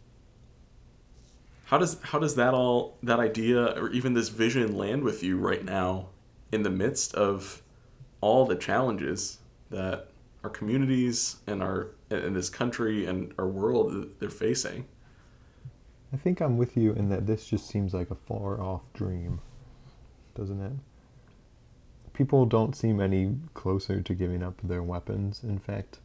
How 1.66 1.78
does 1.78 1.98
how 2.04 2.20
does 2.20 2.36
that 2.36 2.54
all 2.54 2.98
that 3.02 3.20
idea 3.20 3.80
or 3.80 3.90
even 3.92 4.14
this 4.14 4.28
vision 4.28 4.76
land 4.76 5.04
with 5.04 5.24
you 5.24 5.38
right 5.38 5.64
now 5.64 6.08
in 6.52 6.64
the 6.64 6.70
midst 6.70 7.14
of 7.16 7.62
all 8.20 8.46
the 8.46 8.56
challenges 8.56 9.40
that 9.70 10.08
our 10.44 10.50
communities 10.50 11.38
and 11.48 11.62
our 11.62 11.90
in 12.10 12.34
this 12.34 12.50
country 12.50 13.06
and 13.06 13.34
our 13.38 13.48
world 13.48 14.08
they're 14.20 14.30
facing. 14.30 14.86
I 16.14 16.18
think 16.18 16.42
I'm 16.42 16.58
with 16.58 16.76
you 16.76 16.92
in 16.94 17.10
that 17.10 17.26
this 17.26 17.46
just 17.46 17.68
seems 17.68 17.94
like 17.94 18.12
a 18.12 18.16
far 18.16 18.60
off 18.60 18.82
dream, 18.94 19.40
doesn't 20.36 20.62
it? 20.62 20.74
People 22.14 22.46
don't 22.46 22.76
seem 22.76 23.00
any 23.00 23.38
closer 23.54 24.02
to 24.02 24.14
giving 24.14 24.44
up 24.44 24.60
their 24.62 24.84
weapons. 24.84 25.42
In 25.44 25.58
fact, 25.58 26.00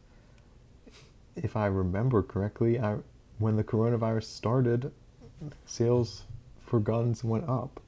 if 1.35 1.57
I 1.57 1.65
remember 1.65 2.23
correctly, 2.23 2.79
I, 2.79 2.97
when 3.37 3.57
the 3.57 3.63
coronavirus 3.63 4.23
started, 4.23 4.91
sales 5.65 6.23
for 6.57 6.79
guns 6.79 7.23
went 7.23 7.47
up. 7.49 7.81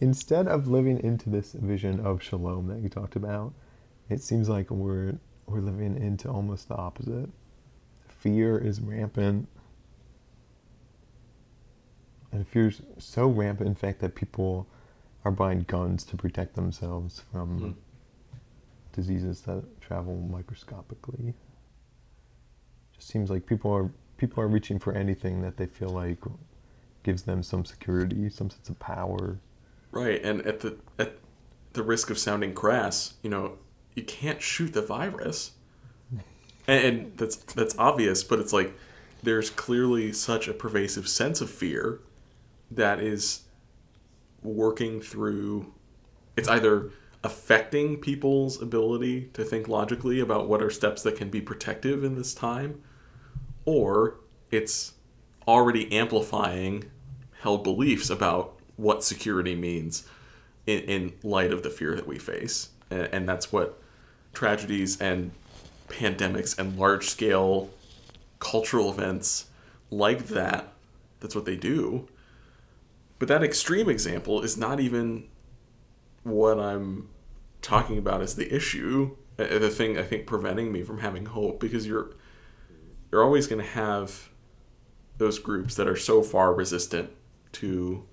Instead 0.00 0.46
of 0.46 0.68
living 0.68 1.02
into 1.02 1.28
this 1.28 1.52
vision 1.52 1.98
of 2.00 2.22
shalom 2.22 2.68
that 2.68 2.80
you 2.80 2.88
talked 2.88 3.16
about, 3.16 3.52
it 4.08 4.22
seems 4.22 4.48
like 4.48 4.70
we're 4.70 5.18
we're 5.46 5.60
living 5.60 5.96
into 5.96 6.28
almost 6.28 6.68
the 6.68 6.76
opposite. 6.76 7.30
Fear 8.06 8.58
is 8.58 8.80
rampant. 8.80 9.48
And 12.30 12.46
fear's 12.46 12.82
so 12.98 13.26
rampant, 13.28 13.68
in 13.68 13.74
fact, 13.74 14.00
that 14.00 14.14
people 14.14 14.66
are 15.24 15.30
buying 15.30 15.62
guns 15.62 16.04
to 16.04 16.16
protect 16.16 16.54
themselves 16.54 17.22
from 17.32 17.58
mm-hmm. 17.58 17.70
diseases 18.92 19.40
that 19.42 19.80
travel 19.80 20.16
microscopically. 20.30 21.34
Just 22.94 23.08
seems 23.08 23.30
like 23.30 23.46
people 23.46 23.72
are 23.72 23.90
people 24.16 24.42
are 24.42 24.48
reaching 24.48 24.78
for 24.78 24.92
anything 24.92 25.42
that 25.42 25.56
they 25.56 25.66
feel 25.66 25.90
like 25.90 26.18
gives 27.02 27.22
them 27.22 27.42
some 27.42 27.64
security, 27.64 28.28
some 28.28 28.50
sense 28.50 28.68
of 28.68 28.78
power. 28.78 29.38
Right, 29.90 30.22
and 30.22 30.42
at 30.42 30.60
the 30.60 30.76
at 30.98 31.18
the 31.72 31.82
risk 31.82 32.10
of 32.10 32.18
sounding 32.18 32.54
crass, 32.54 33.14
you 33.22 33.30
know, 33.30 33.58
you 33.94 34.02
can't 34.02 34.42
shoot 34.42 34.72
the 34.72 34.82
virus, 34.82 35.52
and, 36.66 36.84
and 36.84 37.16
that's 37.16 37.36
that's 37.36 37.76
obvious. 37.78 38.22
But 38.22 38.38
it's 38.38 38.52
like 38.52 38.74
there's 39.22 39.50
clearly 39.50 40.12
such 40.12 40.46
a 40.46 40.52
pervasive 40.52 41.08
sense 41.08 41.40
of 41.40 41.50
fear 41.50 42.00
that 42.70 43.00
is 43.00 43.44
working 44.42 45.00
through. 45.00 45.72
It's 46.36 46.48
either 46.48 46.90
affecting 47.24 47.96
people's 47.96 48.62
ability 48.62 49.30
to 49.32 49.44
think 49.44 49.68
logically 49.68 50.20
about 50.20 50.48
what 50.48 50.62
are 50.62 50.70
steps 50.70 51.02
that 51.02 51.16
can 51.16 51.30
be 51.30 51.40
protective 51.40 52.04
in 52.04 52.14
this 52.14 52.34
time, 52.34 52.80
or 53.64 54.20
it's 54.50 54.92
already 55.46 55.90
amplifying 55.92 56.84
held 57.40 57.64
beliefs 57.64 58.10
about 58.10 58.57
what 58.78 59.04
security 59.04 59.54
means 59.54 60.08
in, 60.66 60.80
in 60.84 61.12
light 61.22 61.52
of 61.52 61.62
the 61.62 61.68
fear 61.68 61.94
that 61.94 62.06
we 62.06 62.18
face. 62.18 62.70
And, 62.90 63.08
and 63.12 63.28
that's 63.28 63.52
what 63.52 63.78
tragedies 64.32 64.98
and 65.00 65.32
pandemics 65.88 66.58
and 66.58 66.78
large 66.78 67.08
scale 67.08 67.68
cultural 68.38 68.90
events 68.90 69.46
like 69.90 70.28
that, 70.28 70.72
that's 71.20 71.34
what 71.34 71.44
they 71.44 71.56
do. 71.56 72.08
But 73.18 73.28
that 73.28 73.42
extreme 73.42 73.88
example 73.88 74.42
is 74.42 74.56
not 74.56 74.78
even 74.78 75.24
what 76.22 76.60
I'm 76.60 77.08
talking 77.62 77.98
about 77.98 78.20
as 78.20 78.36
the 78.36 78.54
issue, 78.54 79.16
uh, 79.38 79.58
the 79.58 79.70
thing 79.70 79.98
I 79.98 80.02
think 80.02 80.26
preventing 80.26 80.70
me 80.70 80.82
from 80.82 80.98
having 80.98 81.26
hope 81.26 81.58
because 81.58 81.86
you're 81.86 82.10
you're 83.10 83.24
always 83.24 83.46
going 83.46 83.62
to 83.62 83.68
have 83.70 84.28
those 85.16 85.38
groups 85.38 85.74
that 85.76 85.88
are 85.88 85.96
so 85.96 86.22
far 86.22 86.52
resistant 86.52 87.10
to 87.52 88.04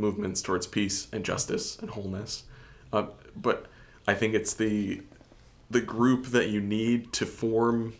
movements 0.00 0.42
towards 0.42 0.66
peace 0.66 1.08
and 1.12 1.24
justice 1.24 1.78
and 1.78 1.90
wholeness. 1.90 2.44
Uh, 2.92 3.06
but 3.36 3.66
I 4.06 4.14
think 4.14 4.34
it's 4.34 4.54
the 4.54 5.02
the 5.70 5.80
group 5.80 6.26
that 6.26 6.48
you 6.48 6.60
need 6.60 7.12
to 7.12 7.24
form 7.24 7.94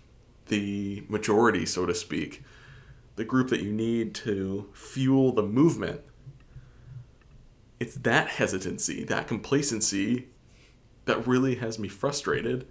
the 0.49 1.05
majority, 1.09 1.65
so 1.65 1.87
to 1.87 1.95
speak, 1.95 2.43
the 3.15 3.25
group 3.25 3.49
that 3.49 3.61
you 3.61 3.71
need 3.71 4.13
to 4.13 4.69
fuel 4.75 5.31
the 5.31 5.43
movement. 5.43 6.01
It's 7.79 7.95
that 7.95 8.27
hesitancy, 8.27 9.05
that 9.05 9.29
complacency 9.29 10.27
that 11.05 11.27
really 11.27 11.55
has 11.57 11.79
me 11.79 11.89
frustrated 11.89 12.67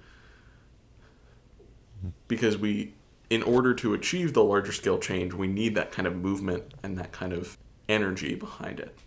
because 2.27 2.57
we 2.57 2.93
in 3.29 3.43
order 3.43 3.73
to 3.75 3.93
achieve 3.93 4.33
the 4.33 4.43
larger 4.43 4.71
scale 4.71 4.97
change, 4.97 5.33
we 5.33 5.47
need 5.47 5.75
that 5.75 5.91
kind 5.91 6.07
of 6.07 6.15
movement 6.15 6.73
and 6.81 6.97
that 6.97 7.11
kind 7.11 7.31
of 7.31 7.57
energy 7.87 8.35
behind 8.35 8.79
it. 8.79 8.97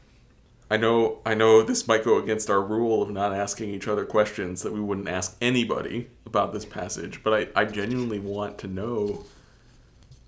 I 0.72 0.78
know 0.78 1.18
I 1.26 1.34
know 1.34 1.62
this 1.62 1.86
might 1.86 2.02
go 2.02 2.16
against 2.16 2.48
our 2.48 2.62
rule 2.62 3.02
of 3.02 3.10
not 3.10 3.34
asking 3.34 3.68
each 3.68 3.86
other 3.86 4.06
questions 4.06 4.62
that 4.62 4.72
we 4.72 4.80
wouldn't 4.80 5.06
ask 5.06 5.36
anybody 5.38 6.08
about 6.24 6.54
this 6.54 6.64
passage, 6.64 7.22
but 7.22 7.34
I, 7.54 7.60
I 7.60 7.66
genuinely 7.66 8.18
want 8.18 8.56
to 8.60 8.68
know 8.68 9.26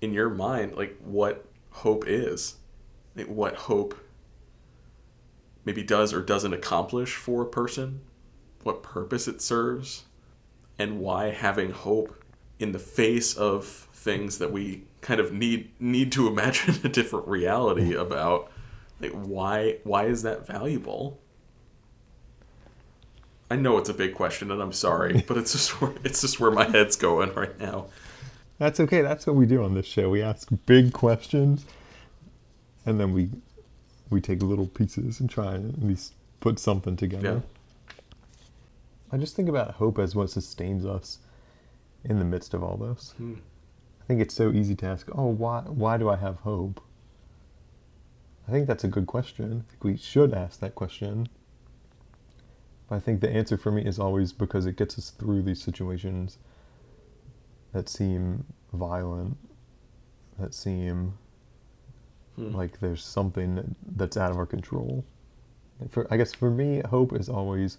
in 0.01 0.13
your 0.13 0.29
mind 0.29 0.75
like 0.75 0.97
what 1.03 1.47
hope 1.71 2.03
is. 2.05 2.57
Like, 3.15 3.25
what 3.25 3.55
hope 3.55 3.97
maybe 5.63 5.81
does 5.81 6.13
or 6.13 6.21
doesn't 6.21 6.53
accomplish 6.53 7.15
for 7.15 7.41
a 7.41 7.47
person, 7.47 8.01
what 8.61 8.83
purpose 8.83 9.27
it 9.27 9.41
serves, 9.41 10.03
and 10.77 10.99
why 10.99 11.31
having 11.31 11.71
hope 11.71 12.23
in 12.59 12.71
the 12.71 12.77
face 12.77 13.33
of 13.33 13.65
things 13.65 14.37
that 14.37 14.51
we 14.51 14.83
kind 15.01 15.19
of 15.19 15.33
need 15.33 15.71
need 15.79 16.11
to 16.11 16.27
imagine 16.31 16.75
a 16.83 16.89
different 16.89 17.27
reality 17.27 17.95
about 17.95 18.51
like 18.99 19.11
why 19.11 19.77
why 19.83 20.05
is 20.05 20.23
that 20.23 20.45
valuable 20.47 21.19
i 23.51 23.55
know 23.55 23.77
it's 23.77 23.89
a 23.89 23.93
big 23.93 24.13
question 24.13 24.51
and 24.51 24.61
i'm 24.61 24.73
sorry 24.73 25.21
but 25.27 25.37
it's 25.37 25.51
just 25.51 25.81
where 25.81 25.93
it's 26.03 26.21
just 26.21 26.39
where 26.39 26.51
my 26.51 26.65
head's 26.65 26.95
going 26.95 27.33
right 27.33 27.59
now 27.59 27.87
That's 28.57 28.79
okay. 28.79 29.01
That's 29.01 29.27
what 29.27 29.35
we 29.35 29.45
do 29.45 29.61
on 29.63 29.73
this 29.73 29.85
show. 29.85 30.09
We 30.09 30.21
ask 30.21 30.47
big 30.65 30.93
questions, 30.93 31.65
and 32.85 32.97
then 33.01 33.11
we 33.11 33.29
we 34.09 34.21
take 34.21 34.41
little 34.41 34.67
pieces 34.67 35.19
and 35.19 35.29
try 35.29 35.55
and 35.55 35.73
at 35.73 35.83
least 35.83 36.13
put 36.39 36.57
something 36.57 36.95
together. 36.95 37.43
I 39.11 39.17
just 39.17 39.35
think 39.35 39.49
about 39.49 39.71
hope 39.75 39.99
as 39.99 40.15
what 40.15 40.29
sustains 40.29 40.85
us 40.85 41.19
in 42.05 42.17
the 42.19 42.23
midst 42.23 42.53
of 42.53 42.63
all 42.63 42.77
this. 42.77 43.13
Hmm. 43.17 43.33
I 44.01 44.05
think 44.07 44.21
it's 44.21 44.33
so 44.35 44.51
easy 44.53 44.73
to 44.75 44.85
ask, 44.85 45.09
"Oh, 45.11 45.27
why 45.27 45.63
why 45.67 45.97
do 45.97 46.07
I 46.09 46.15
have 46.15 46.37
hope?" 46.37 46.79
I 48.47 48.51
think 48.51 48.67
that's 48.67 48.83
a 48.83 48.87
good 48.87 49.07
question. 49.07 49.65
I 49.67 49.71
think 49.71 49.83
we 49.83 49.97
should 49.97 50.33
ask 50.33 50.59
that 50.59 50.75
question. 50.75 51.27
But 52.89 52.95
I 52.97 52.99
think 52.99 53.21
the 53.21 53.29
answer 53.29 53.57
for 53.57 53.71
me 53.71 53.83
is 53.85 53.99
always 53.99 54.33
because 54.33 54.65
it 54.65 54.77
gets 54.77 54.97
us 54.99 55.09
through 55.11 55.43
these 55.43 55.61
situations 55.61 56.37
that 57.73 57.89
seem 57.89 58.45
violent, 58.73 59.37
that 60.39 60.53
seem 60.53 61.13
Hmm. 62.35 62.53
like 62.53 62.79
there's 62.79 63.03
something 63.03 63.75
that's 63.95 64.17
out 64.17 64.31
of 64.31 64.37
our 64.37 64.45
control. 64.45 65.05
For 65.89 66.07
I 66.11 66.17
guess 66.17 66.33
for 66.33 66.49
me, 66.51 66.81
hope 66.89 67.13
is 67.13 67.29
always 67.29 67.77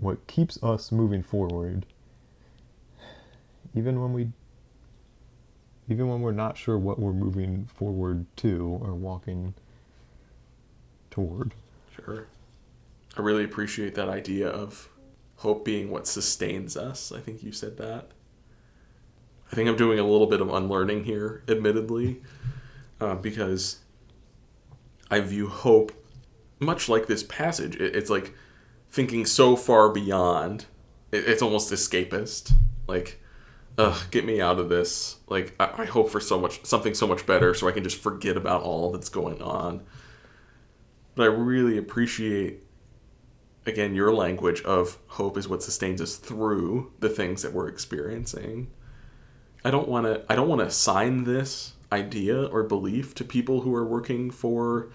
what 0.00 0.26
keeps 0.28 0.62
us 0.62 0.92
moving 0.92 1.22
forward, 1.22 1.86
even 3.74 4.00
when 4.00 4.12
we, 4.12 4.30
even 5.88 6.08
when 6.08 6.20
we're 6.20 6.32
not 6.32 6.56
sure 6.56 6.78
what 6.78 6.98
we're 7.00 7.12
moving 7.12 7.66
forward 7.66 8.26
to 8.36 8.78
or 8.82 8.94
walking 8.94 9.54
toward. 11.10 11.54
Sure. 11.94 12.26
I 13.16 13.22
really 13.22 13.44
appreciate 13.44 13.94
that 13.96 14.08
idea 14.08 14.48
of 14.48 14.88
hope 15.36 15.64
being 15.64 15.90
what 15.90 16.06
sustains 16.06 16.76
us. 16.76 17.12
I 17.12 17.20
think 17.20 17.42
you 17.42 17.52
said 17.52 17.76
that. 17.78 18.10
I 19.50 19.56
think 19.56 19.68
I'm 19.68 19.76
doing 19.76 19.98
a 19.98 20.06
little 20.06 20.26
bit 20.26 20.40
of 20.40 20.52
unlearning 20.52 21.04
here, 21.04 21.42
admittedly, 21.48 22.22
uh, 23.00 23.16
because 23.16 23.80
I 25.10 25.20
view 25.20 25.48
hope 25.48 25.92
much 26.60 26.88
like 26.88 27.06
this 27.06 27.24
passage. 27.24 27.74
It, 27.76 27.96
it's 27.96 28.10
like 28.10 28.34
thinking 28.90 29.26
so 29.26 29.56
far 29.56 29.88
beyond. 29.88 30.66
It, 31.10 31.28
it's 31.28 31.42
almost 31.42 31.72
escapist. 31.72 32.52
Like, 32.86 33.20
ugh, 33.76 33.98
get 34.12 34.24
me 34.24 34.40
out 34.40 34.60
of 34.60 34.68
this. 34.68 35.16
Like, 35.26 35.54
I, 35.58 35.82
I 35.82 35.84
hope 35.86 36.10
for 36.10 36.20
so 36.20 36.38
much 36.38 36.64
something 36.64 36.94
so 36.94 37.08
much 37.08 37.26
better, 37.26 37.54
so 37.54 37.66
I 37.66 37.72
can 37.72 37.82
just 37.82 38.00
forget 38.00 38.36
about 38.36 38.62
all 38.62 38.92
that's 38.92 39.08
going 39.08 39.42
on 39.42 39.82
but 41.20 41.24
I 41.24 41.34
really 41.34 41.76
appreciate 41.76 42.62
again 43.66 43.94
your 43.94 44.10
language 44.10 44.62
of 44.62 44.96
hope 45.06 45.36
is 45.36 45.46
what 45.46 45.62
sustains 45.62 46.00
us 46.00 46.16
through 46.16 46.94
the 47.00 47.10
things 47.10 47.42
that 47.42 47.52
we're 47.52 47.68
experiencing. 47.68 48.70
I 49.62 49.70
don't 49.70 49.86
want 49.86 50.06
to 50.06 50.24
I 50.30 50.34
don't 50.34 50.48
want 50.48 50.62
to 50.62 50.66
assign 50.66 51.24
this 51.24 51.74
idea 51.92 52.46
or 52.46 52.62
belief 52.62 53.14
to 53.16 53.24
people 53.24 53.60
who 53.60 53.74
are 53.74 53.84
working 53.84 54.30
for 54.30 54.88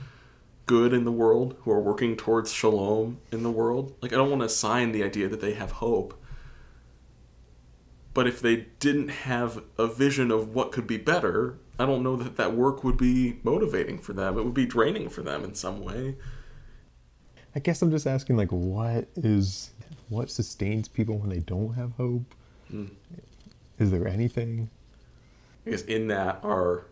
good 0.65 0.93
in 0.93 1.03
the 1.03 1.11
world, 1.11 1.57
who 1.59 1.69
are 1.69 1.79
working 1.79 2.17
towards 2.17 2.51
shalom 2.51 3.19
in 3.31 3.43
the 3.43 3.51
world. 3.51 3.95
Like 4.01 4.11
I 4.11 4.15
don't 4.15 4.31
want 4.31 4.41
to 4.41 4.47
assign 4.47 4.93
the 4.93 5.03
idea 5.03 5.29
that 5.29 5.41
they 5.41 5.53
have 5.53 5.73
hope. 5.73 6.19
But 8.15 8.25
if 8.25 8.41
they 8.41 8.65
didn't 8.79 9.09
have 9.09 9.61
a 9.77 9.85
vision 9.85 10.31
of 10.31 10.55
what 10.55 10.71
could 10.71 10.87
be 10.87 10.97
better, 10.97 11.59
I 11.77 11.85
don't 11.85 12.03
know 12.03 12.15
that 12.15 12.37
that 12.37 12.53
work 12.53 12.83
would 12.83 12.97
be 12.97 13.39
motivating 13.43 13.97
for 13.99 14.13
them. 14.13 14.37
It 14.37 14.45
would 14.45 14.53
be 14.53 14.65
draining 14.65 15.09
for 15.09 15.21
them 15.21 15.43
in 15.43 15.55
some 15.55 15.83
way. 15.83 16.15
I 17.55 17.59
guess 17.59 17.81
I'm 17.81 17.91
just 17.91 18.07
asking, 18.07 18.37
like, 18.37 18.51
what 18.51 19.07
is 19.15 19.71
what 20.09 20.29
sustains 20.29 20.87
people 20.87 21.17
when 21.17 21.29
they 21.29 21.39
don't 21.39 21.73
have 21.73 21.93
hope? 21.93 22.35
Hmm. 22.69 22.87
Is 23.79 23.91
there 23.91 24.07
anything? 24.07 24.69
I 25.65 25.71
guess 25.71 25.81
in 25.83 26.07
that 26.07 26.39
are 26.43 26.85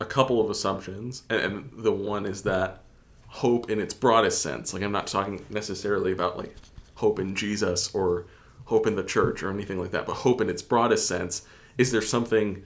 a 0.00 0.04
couple 0.04 0.40
of 0.40 0.50
assumptions, 0.50 1.22
and, 1.30 1.40
and 1.40 1.70
the 1.72 1.92
one 1.92 2.26
is 2.26 2.42
that 2.42 2.82
hope 3.28 3.70
in 3.70 3.80
its 3.80 3.94
broadest 3.94 4.42
sense. 4.42 4.72
Like 4.72 4.82
I'm 4.82 4.92
not 4.92 5.06
talking 5.06 5.44
necessarily 5.50 6.12
about 6.12 6.36
like 6.36 6.54
hope 6.96 7.18
in 7.18 7.34
Jesus 7.34 7.94
or 7.94 8.26
hope 8.66 8.86
in 8.86 8.96
the 8.96 9.04
church 9.04 9.42
or 9.42 9.50
anything 9.50 9.78
like 9.78 9.90
that, 9.92 10.06
but 10.06 10.14
hope 10.14 10.40
in 10.40 10.50
its 10.50 10.62
broadest 10.62 11.06
sense. 11.06 11.42
Is 11.76 11.92
there 11.92 12.02
something 12.02 12.64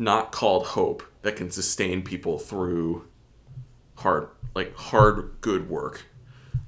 not 0.00 0.32
called 0.32 0.66
hope 0.68 1.02
that 1.22 1.36
can 1.36 1.50
sustain 1.50 2.00
people 2.02 2.38
through 2.38 3.06
hard, 3.96 4.28
like 4.54 4.74
hard, 4.74 5.36
good 5.42 5.68
work? 5.68 6.06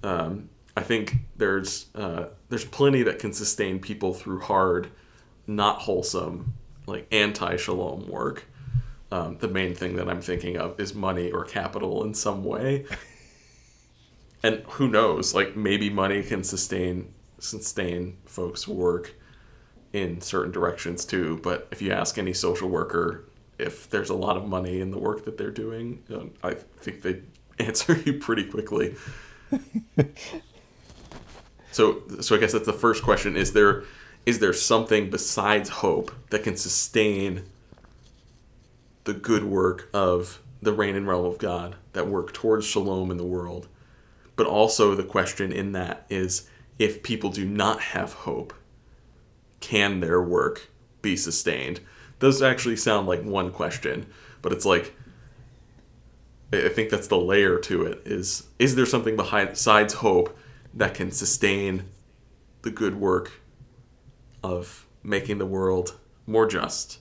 Um, 0.02 0.50
I 0.76 0.82
think 0.82 1.16
there's 1.36 1.86
uh, 1.94 2.26
there's 2.50 2.64
plenty 2.64 3.02
that 3.02 3.18
can 3.18 3.32
sustain 3.32 3.78
people 3.78 4.12
through 4.12 4.40
hard, 4.40 4.90
not 5.46 5.80
wholesome, 5.80 6.54
like 6.86 7.06
anti 7.10 7.56
shalom 7.56 8.06
work. 8.06 8.44
Um, 9.10 9.38
the 9.38 9.48
main 9.48 9.74
thing 9.74 9.96
that 9.96 10.08
I'm 10.08 10.22
thinking 10.22 10.56
of 10.56 10.78
is 10.78 10.94
money 10.94 11.30
or 11.30 11.44
capital 11.44 12.04
in 12.04 12.14
some 12.14 12.44
way. 12.44 12.86
And 14.42 14.64
who 14.70 14.88
knows? 14.88 15.34
Like 15.34 15.56
maybe 15.56 15.88
money 15.88 16.22
can 16.22 16.42
sustain 16.44 17.14
sustain 17.38 18.18
folks' 18.24 18.66
work 18.66 19.14
in 19.92 20.20
certain 20.20 20.52
directions 20.52 21.04
too. 21.04 21.40
But 21.42 21.68
if 21.70 21.82
you 21.82 21.92
ask 21.92 22.18
any 22.18 22.32
social 22.32 22.68
worker 22.68 23.24
if 23.58 23.88
there's 23.90 24.10
a 24.10 24.14
lot 24.14 24.36
of 24.36 24.46
money 24.46 24.80
in 24.80 24.90
the 24.90 24.98
work 24.98 25.24
that 25.24 25.38
they're 25.38 25.50
doing, 25.50 26.02
um, 26.12 26.32
I 26.42 26.54
think 26.54 27.02
they 27.02 27.20
answer 27.58 27.96
you 28.04 28.14
pretty 28.14 28.44
quickly. 28.44 28.96
so, 31.70 32.02
so 32.20 32.34
I 32.34 32.38
guess 32.38 32.52
that's 32.52 32.66
the 32.66 32.72
first 32.72 33.02
question: 33.02 33.36
is 33.36 33.52
there 33.52 33.84
is 34.26 34.38
there 34.38 34.52
something 34.52 35.10
besides 35.10 35.68
hope 35.68 36.12
that 36.30 36.42
can 36.42 36.56
sustain 36.56 37.42
the 39.04 39.12
good 39.12 39.44
work 39.44 39.88
of 39.92 40.40
the 40.60 40.72
reign 40.72 40.94
and 40.94 41.08
realm 41.08 41.24
of 41.24 41.38
God 41.38 41.74
that 41.92 42.06
work 42.06 42.32
towards 42.32 42.66
shalom 42.66 43.10
in 43.10 43.16
the 43.16 43.24
world? 43.24 43.68
But 44.36 44.46
also 44.46 44.94
the 44.94 45.02
question 45.02 45.52
in 45.52 45.72
that 45.72 46.06
is 46.08 46.48
if 46.78 47.02
people 47.02 47.30
do 47.30 47.44
not 47.44 47.80
have 47.80 48.12
hope, 48.12 48.54
can 49.62 50.00
their 50.00 50.20
work 50.20 50.68
be 51.00 51.16
sustained? 51.16 51.80
Those 52.18 52.42
actually 52.42 52.76
sound 52.76 53.06
like 53.06 53.22
one 53.22 53.50
question, 53.50 54.06
but 54.42 54.52
it's 54.52 54.66
like 54.66 54.94
I 56.52 56.68
think 56.68 56.90
that's 56.90 57.08
the 57.08 57.18
layer 57.18 57.58
to 57.60 57.84
it 57.84 58.02
is 58.04 58.48
is 58.58 58.74
there 58.74 58.84
something 58.84 59.16
behind 59.16 59.50
besides 59.50 59.94
hope 59.94 60.36
that 60.74 60.94
can 60.94 61.10
sustain 61.10 61.84
the 62.60 62.70
good 62.70 63.00
work 63.00 63.32
of 64.44 64.86
making 65.02 65.38
the 65.38 65.46
world 65.46 65.98
more 66.26 66.46
just, 66.46 66.98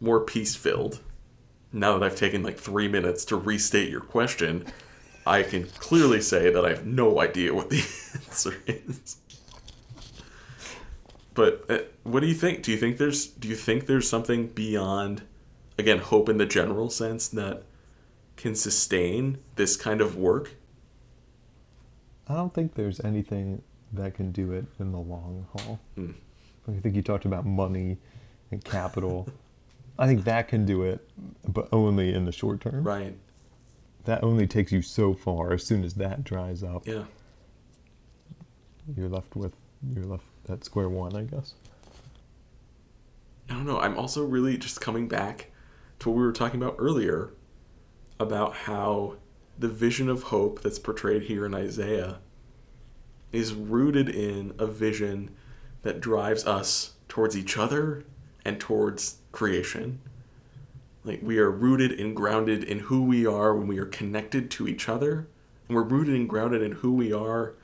more 0.00 0.20
peace 0.20 0.56
filled? 0.56 1.00
Now 1.72 1.96
that 1.96 2.04
I've 2.04 2.16
taken 2.16 2.42
like 2.42 2.58
three 2.58 2.88
minutes 2.88 3.24
to 3.26 3.36
restate 3.36 3.90
your 3.90 4.00
question, 4.00 4.66
I 5.24 5.44
can 5.44 5.66
clearly 5.78 6.20
say 6.20 6.50
that 6.50 6.64
I 6.64 6.70
have 6.70 6.84
no 6.84 7.20
idea 7.20 7.54
what 7.54 7.70
the 7.70 7.78
answer 8.26 8.56
is. 8.66 9.18
But 11.34 11.64
uh, 11.68 11.78
what 12.02 12.20
do 12.20 12.26
you 12.26 12.34
think? 12.34 12.62
Do 12.62 12.70
you 12.72 12.76
think 12.76 12.98
there's 12.98 13.26
do 13.26 13.48
you 13.48 13.54
think 13.56 13.86
there's 13.86 14.08
something 14.08 14.48
beyond 14.48 15.22
again 15.78 15.98
hope 15.98 16.28
in 16.28 16.38
the 16.38 16.46
general 16.46 16.90
sense 16.90 17.28
that 17.28 17.62
can 18.36 18.54
sustain 18.54 19.38
this 19.56 19.76
kind 19.76 20.00
of 20.00 20.16
work? 20.16 20.52
I 22.28 22.34
don't 22.34 22.52
think 22.54 22.74
there's 22.74 23.00
anything 23.00 23.62
that 23.92 24.14
can 24.14 24.30
do 24.32 24.52
it 24.52 24.64
in 24.78 24.92
the 24.92 24.98
long 24.98 25.46
haul. 25.52 25.80
Mm. 25.96 26.14
I 26.68 26.80
think 26.80 26.94
you 26.94 27.02
talked 27.02 27.24
about 27.24 27.44
money 27.44 27.98
and 28.50 28.62
capital. 28.64 29.28
I 29.98 30.06
think 30.06 30.24
that 30.24 30.48
can 30.48 30.64
do 30.64 30.82
it, 30.82 31.06
but 31.48 31.68
only 31.72 32.14
in 32.14 32.24
the 32.24 32.32
short 32.32 32.60
term. 32.60 32.84
Right. 32.84 33.16
That 34.04 34.22
only 34.22 34.46
takes 34.46 34.70
you 34.72 34.80
so 34.80 35.12
far. 35.12 35.52
As 35.52 35.64
soon 35.64 35.84
as 35.84 35.94
that 35.94 36.24
dries 36.24 36.62
up, 36.62 36.86
Yeah. 36.86 37.04
you're 38.96 39.08
left 39.08 39.36
with 39.36 39.54
you're 39.94 40.04
left 40.04 40.24
at 40.50 40.64
square 40.64 40.88
one, 40.88 41.16
I 41.16 41.22
guess. 41.22 41.54
I 43.48 43.54
don't 43.54 43.66
know. 43.66 43.80
I'm 43.80 43.98
also 43.98 44.24
really 44.24 44.56
just 44.56 44.80
coming 44.80 45.08
back 45.08 45.50
to 46.00 46.08
what 46.08 46.16
we 46.16 46.22
were 46.22 46.32
talking 46.32 46.62
about 46.62 46.76
earlier 46.78 47.32
about 48.18 48.54
how 48.54 49.16
the 49.58 49.68
vision 49.68 50.08
of 50.08 50.24
hope 50.24 50.62
that's 50.62 50.78
portrayed 50.78 51.24
here 51.24 51.44
in 51.44 51.54
Isaiah 51.54 52.18
is 53.32 53.54
rooted 53.54 54.08
in 54.08 54.54
a 54.58 54.66
vision 54.66 55.34
that 55.82 56.00
drives 56.00 56.46
us 56.46 56.94
towards 57.08 57.36
each 57.36 57.56
other 57.56 58.04
and 58.44 58.60
towards 58.60 59.18
creation. 59.32 60.00
Like 61.04 61.20
we 61.22 61.38
are 61.38 61.50
rooted 61.50 61.98
and 61.98 62.14
grounded 62.14 62.62
in 62.64 62.80
who 62.80 63.02
we 63.02 63.26
are 63.26 63.54
when 63.54 63.66
we 63.66 63.78
are 63.78 63.86
connected 63.86 64.50
to 64.52 64.68
each 64.68 64.88
other 64.88 65.28
and 65.70 65.76
we're 65.76 65.84
rooted 65.84 66.16
and 66.16 66.28
grounded 66.28 66.62
in 66.62 66.72
who 66.72 66.92
we 66.92 67.12
are, 67.12 67.54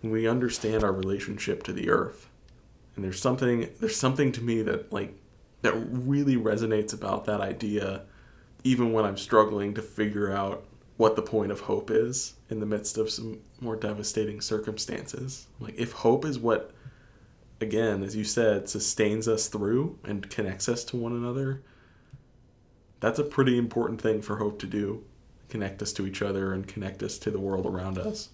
when 0.00 0.10
we 0.10 0.26
understand 0.26 0.82
our 0.82 0.94
relationship 0.94 1.62
to 1.64 1.74
the 1.74 1.90
earth. 1.90 2.29
And 3.00 3.06
there's 3.06 3.22
something 3.22 3.66
there's 3.80 3.96
something 3.96 4.30
to 4.32 4.42
me 4.42 4.60
that 4.60 4.92
like 4.92 5.14
that 5.62 5.72
really 5.72 6.36
resonates 6.36 6.92
about 6.92 7.24
that 7.24 7.40
idea 7.40 8.02
even 8.62 8.92
when 8.92 9.06
I'm 9.06 9.16
struggling 9.16 9.72
to 9.72 9.80
figure 9.80 10.30
out 10.30 10.64
what 10.98 11.16
the 11.16 11.22
point 11.22 11.50
of 11.50 11.60
hope 11.60 11.90
is 11.90 12.34
in 12.50 12.60
the 12.60 12.66
midst 12.66 12.98
of 12.98 13.08
some 13.08 13.40
more 13.58 13.74
devastating 13.74 14.42
circumstances. 14.42 15.46
Like 15.58 15.78
if 15.78 15.92
hope 15.92 16.26
is 16.26 16.38
what 16.38 16.72
again, 17.58 18.02
as 18.02 18.14
you 18.14 18.24
said, 18.24 18.68
sustains 18.68 19.26
us 19.26 19.48
through 19.48 19.98
and 20.04 20.28
connects 20.28 20.68
us 20.68 20.84
to 20.84 20.98
one 20.98 21.12
another, 21.12 21.62
that's 23.00 23.18
a 23.18 23.24
pretty 23.24 23.56
important 23.56 24.02
thing 24.02 24.20
for 24.20 24.36
hope 24.36 24.58
to 24.58 24.66
do. 24.66 25.02
Connect 25.48 25.80
us 25.80 25.94
to 25.94 26.06
each 26.06 26.20
other 26.20 26.52
and 26.52 26.68
connect 26.68 27.02
us 27.02 27.16
to 27.20 27.30
the 27.30 27.40
world 27.40 27.64
around 27.64 27.96
us. 27.96 28.28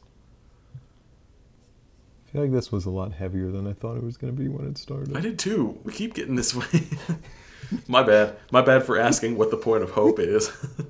I 2.37 2.39
feel 2.39 2.43
like 2.43 2.53
this 2.53 2.71
was 2.71 2.85
a 2.85 2.91
lot 2.91 3.15
heavier 3.15 3.51
than 3.51 3.67
I 3.67 3.73
thought 3.73 3.97
it 3.97 4.03
was 4.03 4.19
going 4.19 4.31
to 4.31 4.39
be 4.39 4.47
when 4.47 4.67
it 4.67 4.77
started. 4.77 5.17
I 5.17 5.21
did 5.21 5.39
too. 5.39 5.81
We 5.85 5.93
keep 5.95 6.13
getting 6.13 6.37
this 6.37 6.55
way. 6.55 6.87
My 7.89 8.03
bad. 8.03 8.37
My 8.51 8.61
bad 8.61 8.83
for 8.83 8.99
asking 8.99 9.39
what 9.39 9.51
the 9.51 9.57
point 9.57 9.83
of 9.83 9.93
hope 9.93 10.19
is. 10.19 10.53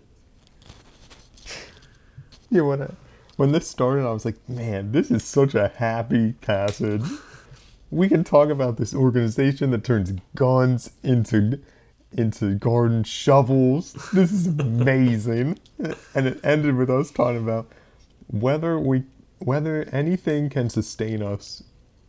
yeah, 2.50 2.62
when 2.62 2.82
I, 2.82 2.90
when 3.36 3.52
this 3.52 3.70
started, 3.70 4.04
I 4.04 4.10
was 4.10 4.24
like, 4.24 4.36
man, 4.48 4.90
this 4.90 5.08
is 5.08 5.22
such 5.22 5.54
a 5.54 5.68
happy 5.68 6.32
passage. 6.32 7.04
We 7.92 8.08
can 8.08 8.24
talk 8.24 8.48
about 8.48 8.76
this 8.76 8.92
organization 8.92 9.70
that 9.70 9.84
turns 9.84 10.14
guns 10.34 10.90
into 11.04 11.60
into 12.10 12.56
garden 12.56 13.04
shovels. 13.04 13.92
This 14.12 14.32
is 14.32 14.48
amazing. 14.48 15.60
and 16.12 16.26
it 16.26 16.40
ended 16.42 16.74
with 16.74 16.90
us 16.90 17.12
talking 17.12 17.38
about 17.38 17.70
whether 18.26 18.80
we 18.80 19.04
whether 19.38 19.84
anything 19.92 20.48
can 20.48 20.68
sustain 20.68 21.22
us 21.22 21.62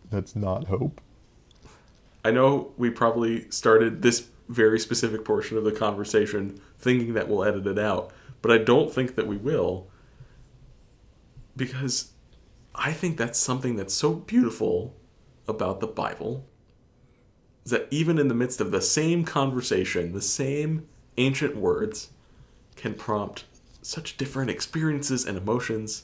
that's 0.10 0.36
not 0.36 0.68
hope. 0.68 1.02
I 2.24 2.32
know 2.32 2.74
we 2.78 2.90
probably 2.90 3.50
started 3.50 4.02
this 4.02 4.28
very 4.50 4.80
specific 4.80 5.26
portion 5.26 5.58
of 5.58 5.64
the 5.64 5.72
conversation 5.72 6.60
thinking 6.78 7.14
that 7.14 7.28
we'll 7.28 7.44
edit 7.44 7.68
it 7.68 7.80
out, 7.80 8.12
but 8.42 8.52
I 8.52 8.58
don't 8.58 8.92
think 8.92 9.16
that 9.16 9.28
we 9.28 9.38
will 9.38 9.88
because 11.56 12.12
I 12.76 12.94
think 12.94 13.18
that's 13.18 13.40
something 13.40 13.76
that's 13.76 13.94
so 13.94 14.14
beautiful 14.14 14.96
about 15.48 15.80
the 15.80 15.88
Bible 15.88 16.46
is 17.66 17.72
that 17.72 17.88
even 17.90 18.20
in 18.20 18.28
the 18.28 18.36
midst 18.36 18.62
of 18.62 18.72
the 18.72 18.82
same 18.82 19.26
conversation, 19.26 20.14
the 20.14 20.22
same 20.22 20.88
ancient 21.18 21.58
words 21.58 22.12
can 22.76 22.94
prompt 22.94 23.46
such 23.82 24.18
different 24.18 24.52
experiences 24.52 25.26
and 25.26 25.38
emotions 25.38 26.04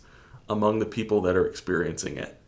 among 0.49 0.79
the 0.79 0.85
people 0.85 1.21
that 1.21 1.35
are 1.35 1.45
experiencing 1.45 2.17
it. 2.17 2.39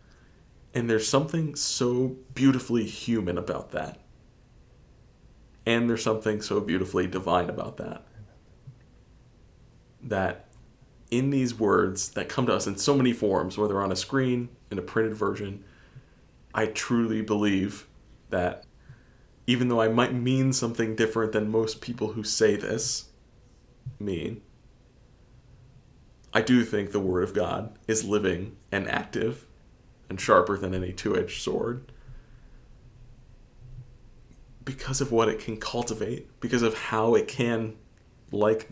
And 0.73 0.89
there's 0.89 1.07
something 1.07 1.55
so 1.55 2.17
beautifully 2.33 2.85
human 2.85 3.37
about 3.37 3.71
that. 3.71 3.99
And 5.65 5.89
there's 5.89 6.03
something 6.03 6.41
so 6.41 6.59
beautifully 6.59 7.07
divine 7.07 7.49
about 7.49 7.77
that. 7.77 8.05
That 10.01 10.47
in 11.09 11.29
these 11.29 11.57
words 11.57 12.09
that 12.09 12.29
come 12.29 12.45
to 12.47 12.53
us 12.53 12.67
in 12.67 12.77
so 12.77 12.95
many 12.95 13.13
forms, 13.13 13.57
whether 13.57 13.81
on 13.81 13.91
a 13.91 13.95
screen, 13.95 14.49
in 14.69 14.77
a 14.77 14.81
printed 14.81 15.15
version, 15.15 15.63
I 16.53 16.67
truly 16.67 17.21
believe 17.21 17.87
that 18.29 18.65
even 19.47 19.67
though 19.69 19.81
I 19.81 19.87
might 19.87 20.13
mean 20.13 20.53
something 20.53 20.95
different 20.95 21.31
than 21.31 21.49
most 21.49 21.81
people 21.81 22.13
who 22.13 22.23
say 22.23 22.55
this 22.55 23.09
mean, 23.99 24.41
I 26.35 26.41
do 26.41 26.65
think 26.65 26.91
the 26.91 26.99
Word 26.99 27.23
of 27.23 27.33
God 27.33 27.79
is 27.87 28.03
living 28.03 28.57
and 28.69 28.89
active 28.89 29.45
and 30.09 30.19
sharper 30.19 30.57
than 30.57 30.75
any 30.75 30.91
two 30.91 31.17
edged 31.17 31.41
sword 31.41 31.93
because 34.65 34.99
of 34.99 35.13
what 35.13 35.29
it 35.29 35.39
can 35.39 35.55
cultivate, 35.55 36.27
because 36.41 36.61
of 36.61 36.73
how 36.73 37.15
it 37.15 37.29
can, 37.29 37.77
like 38.31 38.67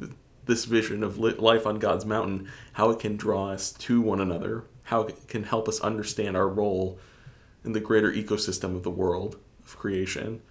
this 0.46 0.66
vision 0.66 1.04
of 1.04 1.18
life 1.18 1.66
on 1.66 1.80
God's 1.80 2.06
mountain, 2.06 2.52
how 2.74 2.90
it 2.90 3.00
can 3.00 3.16
draw 3.16 3.52
us 3.52 3.72
to 3.72 4.02
one 4.02 4.20
another, 4.20 4.66
how 4.84 5.04
it 5.04 5.30
can 5.30 5.44
help 5.44 5.70
us 5.70 5.80
understand 5.80 6.36
our 6.36 6.50
role 6.50 7.00
in 7.64 7.72
the 7.72 7.80
greater 7.80 8.12
ecosystem 8.12 8.76
of 8.76 8.84
the 8.84 8.92
world 8.92 9.38
of 9.66 9.78
creation. 9.78 10.42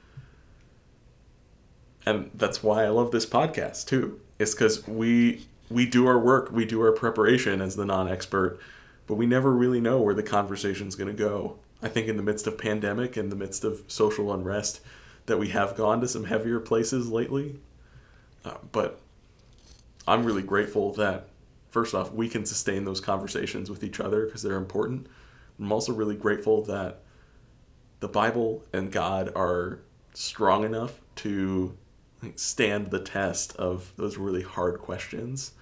And 2.07 2.31
that's 2.33 2.62
why 2.62 2.85
I 2.85 2.88
love 2.88 3.11
this 3.11 3.27
podcast 3.27 3.87
too. 3.87 4.18
It's 4.38 4.55
because 4.55 4.88
we 4.88 5.44
we 5.72 5.87
do 5.87 6.06
our 6.06 6.18
work, 6.18 6.50
we 6.52 6.64
do 6.64 6.80
our 6.82 6.92
preparation 6.92 7.61
as 7.61 7.76
the 7.76 7.85
non-expert, 7.85 8.58
but 9.06 9.14
we 9.14 9.26
never 9.26 9.52
really 9.52 9.80
know 9.80 10.00
where 10.00 10.14
the 10.14 10.22
conversation's 10.22 10.94
going 10.94 11.14
to 11.14 11.16
go. 11.16 11.58
I 11.82 11.88
think 11.88 12.06
in 12.06 12.16
the 12.16 12.22
midst 12.22 12.46
of 12.46 12.58
pandemic, 12.58 13.16
in 13.16 13.28
the 13.28 13.37
midst 13.37 13.64
of 13.64 13.82
social 13.88 14.32
unrest, 14.32 14.80
that 15.26 15.38
we 15.38 15.48
have 15.48 15.76
gone 15.76 16.00
to 16.00 16.08
some 16.08 16.24
heavier 16.24 16.61
places 16.61 17.08
lately. 17.08 17.58
Uh, 18.44 18.58
but 18.70 19.00
I'm 20.06 20.24
really 20.24 20.42
grateful 20.42 20.92
that, 20.94 21.28
first 21.70 21.94
off, 21.94 22.12
we 22.12 22.28
can 22.28 22.44
sustain 22.44 22.85
those 22.85 23.00
conversations 23.00 23.70
with 23.70 23.82
each 23.82 24.00
other 24.00 24.26
because 24.26 24.42
they're 24.42 24.56
important. 24.56 25.06
I'm 25.58 25.72
also 25.72 25.92
really 25.92 26.16
grateful 26.16 26.62
that 26.64 27.00
the 28.00 28.08
Bible 28.08 28.64
and 28.72 28.90
God 28.90 29.32
are 29.35 29.80
strong 30.12 30.64
enough 30.64 31.00
to 31.16 31.76
stand 32.37 32.90
the 32.90 33.00
test 33.00 33.56
of 33.56 33.92
those 33.96 34.16
really 34.16 34.42
hard 34.42 34.78
questions 34.78 35.52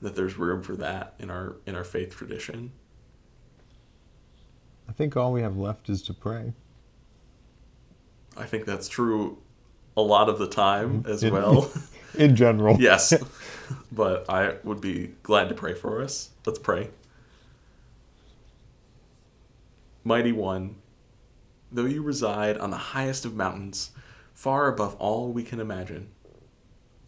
that 0.00 0.14
there's 0.14 0.36
room 0.36 0.62
for 0.62 0.76
that 0.76 1.14
in 1.18 1.30
our 1.30 1.56
in 1.66 1.74
our 1.74 1.84
faith 1.84 2.16
tradition 2.16 2.72
i 4.88 4.92
think 4.92 5.16
all 5.16 5.32
we 5.32 5.42
have 5.42 5.56
left 5.56 5.88
is 5.88 6.02
to 6.02 6.12
pray 6.12 6.52
I 8.36 8.44
think 8.44 8.64
that's 8.64 8.88
true 8.88 9.38
a 9.96 10.02
lot 10.02 10.28
of 10.28 10.38
the 10.38 10.48
time 10.48 11.02
mm-hmm. 11.02 11.10
as 11.10 11.22
in, 11.22 11.32
well. 11.32 11.70
In 12.18 12.36
general. 12.36 12.76
yes. 12.80 13.12
But 13.90 14.28
I 14.28 14.56
would 14.62 14.80
be 14.80 15.12
glad 15.22 15.48
to 15.48 15.54
pray 15.54 15.72
for 15.72 16.02
us. 16.02 16.30
Let's 16.44 16.58
pray. 16.58 16.90
Mighty 20.04 20.32
One, 20.32 20.76
though 21.72 21.86
you 21.86 22.02
reside 22.02 22.58
on 22.58 22.70
the 22.70 22.76
highest 22.76 23.24
of 23.24 23.34
mountains, 23.34 23.92
far 24.34 24.68
above 24.68 24.96
all 24.96 25.32
we 25.32 25.42
can 25.42 25.60
imagine, 25.60 26.10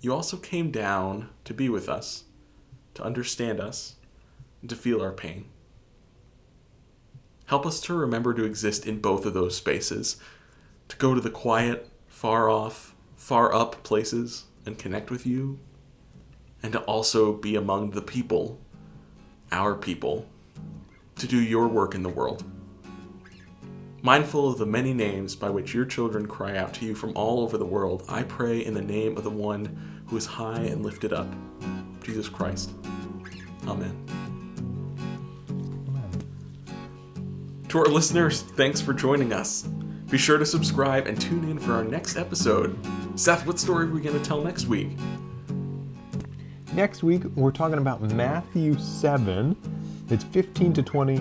you 0.00 0.14
also 0.14 0.38
came 0.38 0.70
down 0.70 1.28
to 1.44 1.52
be 1.52 1.68
with 1.68 1.88
us, 1.88 2.24
to 2.96 3.04
understand 3.04 3.60
us, 3.60 3.94
and 4.60 4.68
to 4.68 4.76
feel 4.76 5.00
our 5.00 5.12
pain. 5.12 5.46
Help 7.46 7.64
us 7.64 7.80
to 7.82 7.94
remember 7.94 8.34
to 8.34 8.44
exist 8.44 8.86
in 8.86 9.00
both 9.00 9.24
of 9.24 9.34
those 9.34 9.56
spaces 9.56 10.16
to 10.88 10.96
go 10.96 11.14
to 11.14 11.20
the 11.20 11.30
quiet, 11.30 11.88
far 12.08 12.48
off, 12.48 12.94
far 13.16 13.54
up 13.54 13.82
places 13.82 14.44
and 14.64 14.78
connect 14.78 15.10
with 15.10 15.26
you, 15.26 15.58
and 16.62 16.72
to 16.72 16.80
also 16.80 17.32
be 17.32 17.54
among 17.54 17.90
the 17.90 18.02
people, 18.02 18.58
our 19.52 19.74
people, 19.74 20.26
to 21.16 21.26
do 21.26 21.40
your 21.40 21.68
work 21.68 21.94
in 21.94 22.02
the 22.02 22.08
world. 22.08 22.44
Mindful 24.02 24.48
of 24.48 24.58
the 24.58 24.66
many 24.66 24.92
names 24.92 25.34
by 25.34 25.50
which 25.50 25.74
your 25.74 25.84
children 25.84 26.26
cry 26.26 26.56
out 26.56 26.74
to 26.74 26.84
you 26.84 26.94
from 26.94 27.16
all 27.16 27.40
over 27.40 27.58
the 27.58 27.64
world, 27.64 28.04
I 28.08 28.22
pray 28.22 28.64
in 28.64 28.74
the 28.74 28.82
name 28.82 29.16
of 29.16 29.24
the 29.24 29.30
one 29.30 30.02
who 30.06 30.16
is 30.16 30.26
high 30.26 30.60
and 30.60 30.84
lifted 30.84 31.12
up, 31.12 31.28
Jesus 32.06 32.28
Christ. 32.28 32.70
Amen. 33.66 33.92
Amen. 35.88 36.24
To 37.68 37.78
our 37.78 37.86
listeners, 37.86 38.42
thanks 38.42 38.80
for 38.80 38.94
joining 38.94 39.32
us. 39.32 39.62
Be 40.08 40.16
sure 40.16 40.38
to 40.38 40.46
subscribe 40.46 41.08
and 41.08 41.20
tune 41.20 41.50
in 41.50 41.58
for 41.58 41.72
our 41.72 41.82
next 41.82 42.16
episode. 42.16 42.78
Seth, 43.16 43.44
what 43.44 43.58
story 43.58 43.86
are 43.86 43.90
we 43.90 44.00
going 44.00 44.16
to 44.16 44.24
tell 44.24 44.40
next 44.40 44.66
week? 44.66 44.90
Next 46.74 47.02
week, 47.02 47.24
we're 47.34 47.50
talking 47.50 47.78
about 47.78 48.00
Matthew 48.00 48.78
7. 48.78 49.56
It's 50.08 50.22
15 50.22 50.74
to 50.74 50.84
20. 50.84 51.20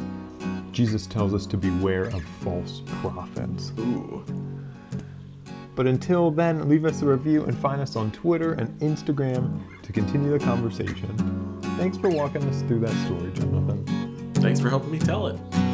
Jesus 0.72 1.08
tells 1.08 1.34
us 1.34 1.48
to 1.48 1.58
beware 1.58 2.04
of 2.10 2.22
false 2.44 2.84
prophets. 3.02 3.72
Ooh. 3.80 4.24
But 5.76 5.88
until 5.88 6.32
then, 6.32 6.70
leave 6.70 6.86
us 6.86 7.02
a 7.02 7.06
review 7.06 7.44
and 7.44 7.58
find 7.58 7.82
us 7.82 7.96
on 7.96 8.12
Twitter 8.12 8.54
and 8.54 8.80
Instagram 8.80 9.62
to 9.84 9.92
continue 9.92 10.32
the 10.32 10.40
conversation. 10.40 11.60
Thanks 11.78 11.98
for 11.98 12.10
walking 12.10 12.44
us 12.44 12.62
through 12.64 12.80
that 12.80 13.06
story, 13.06 13.32
Jonathan. 13.34 14.34
Thanks 14.36 14.60
for 14.60 14.70
helping 14.70 14.92
me 14.92 15.00
tell 15.00 15.28
it. 15.28 15.65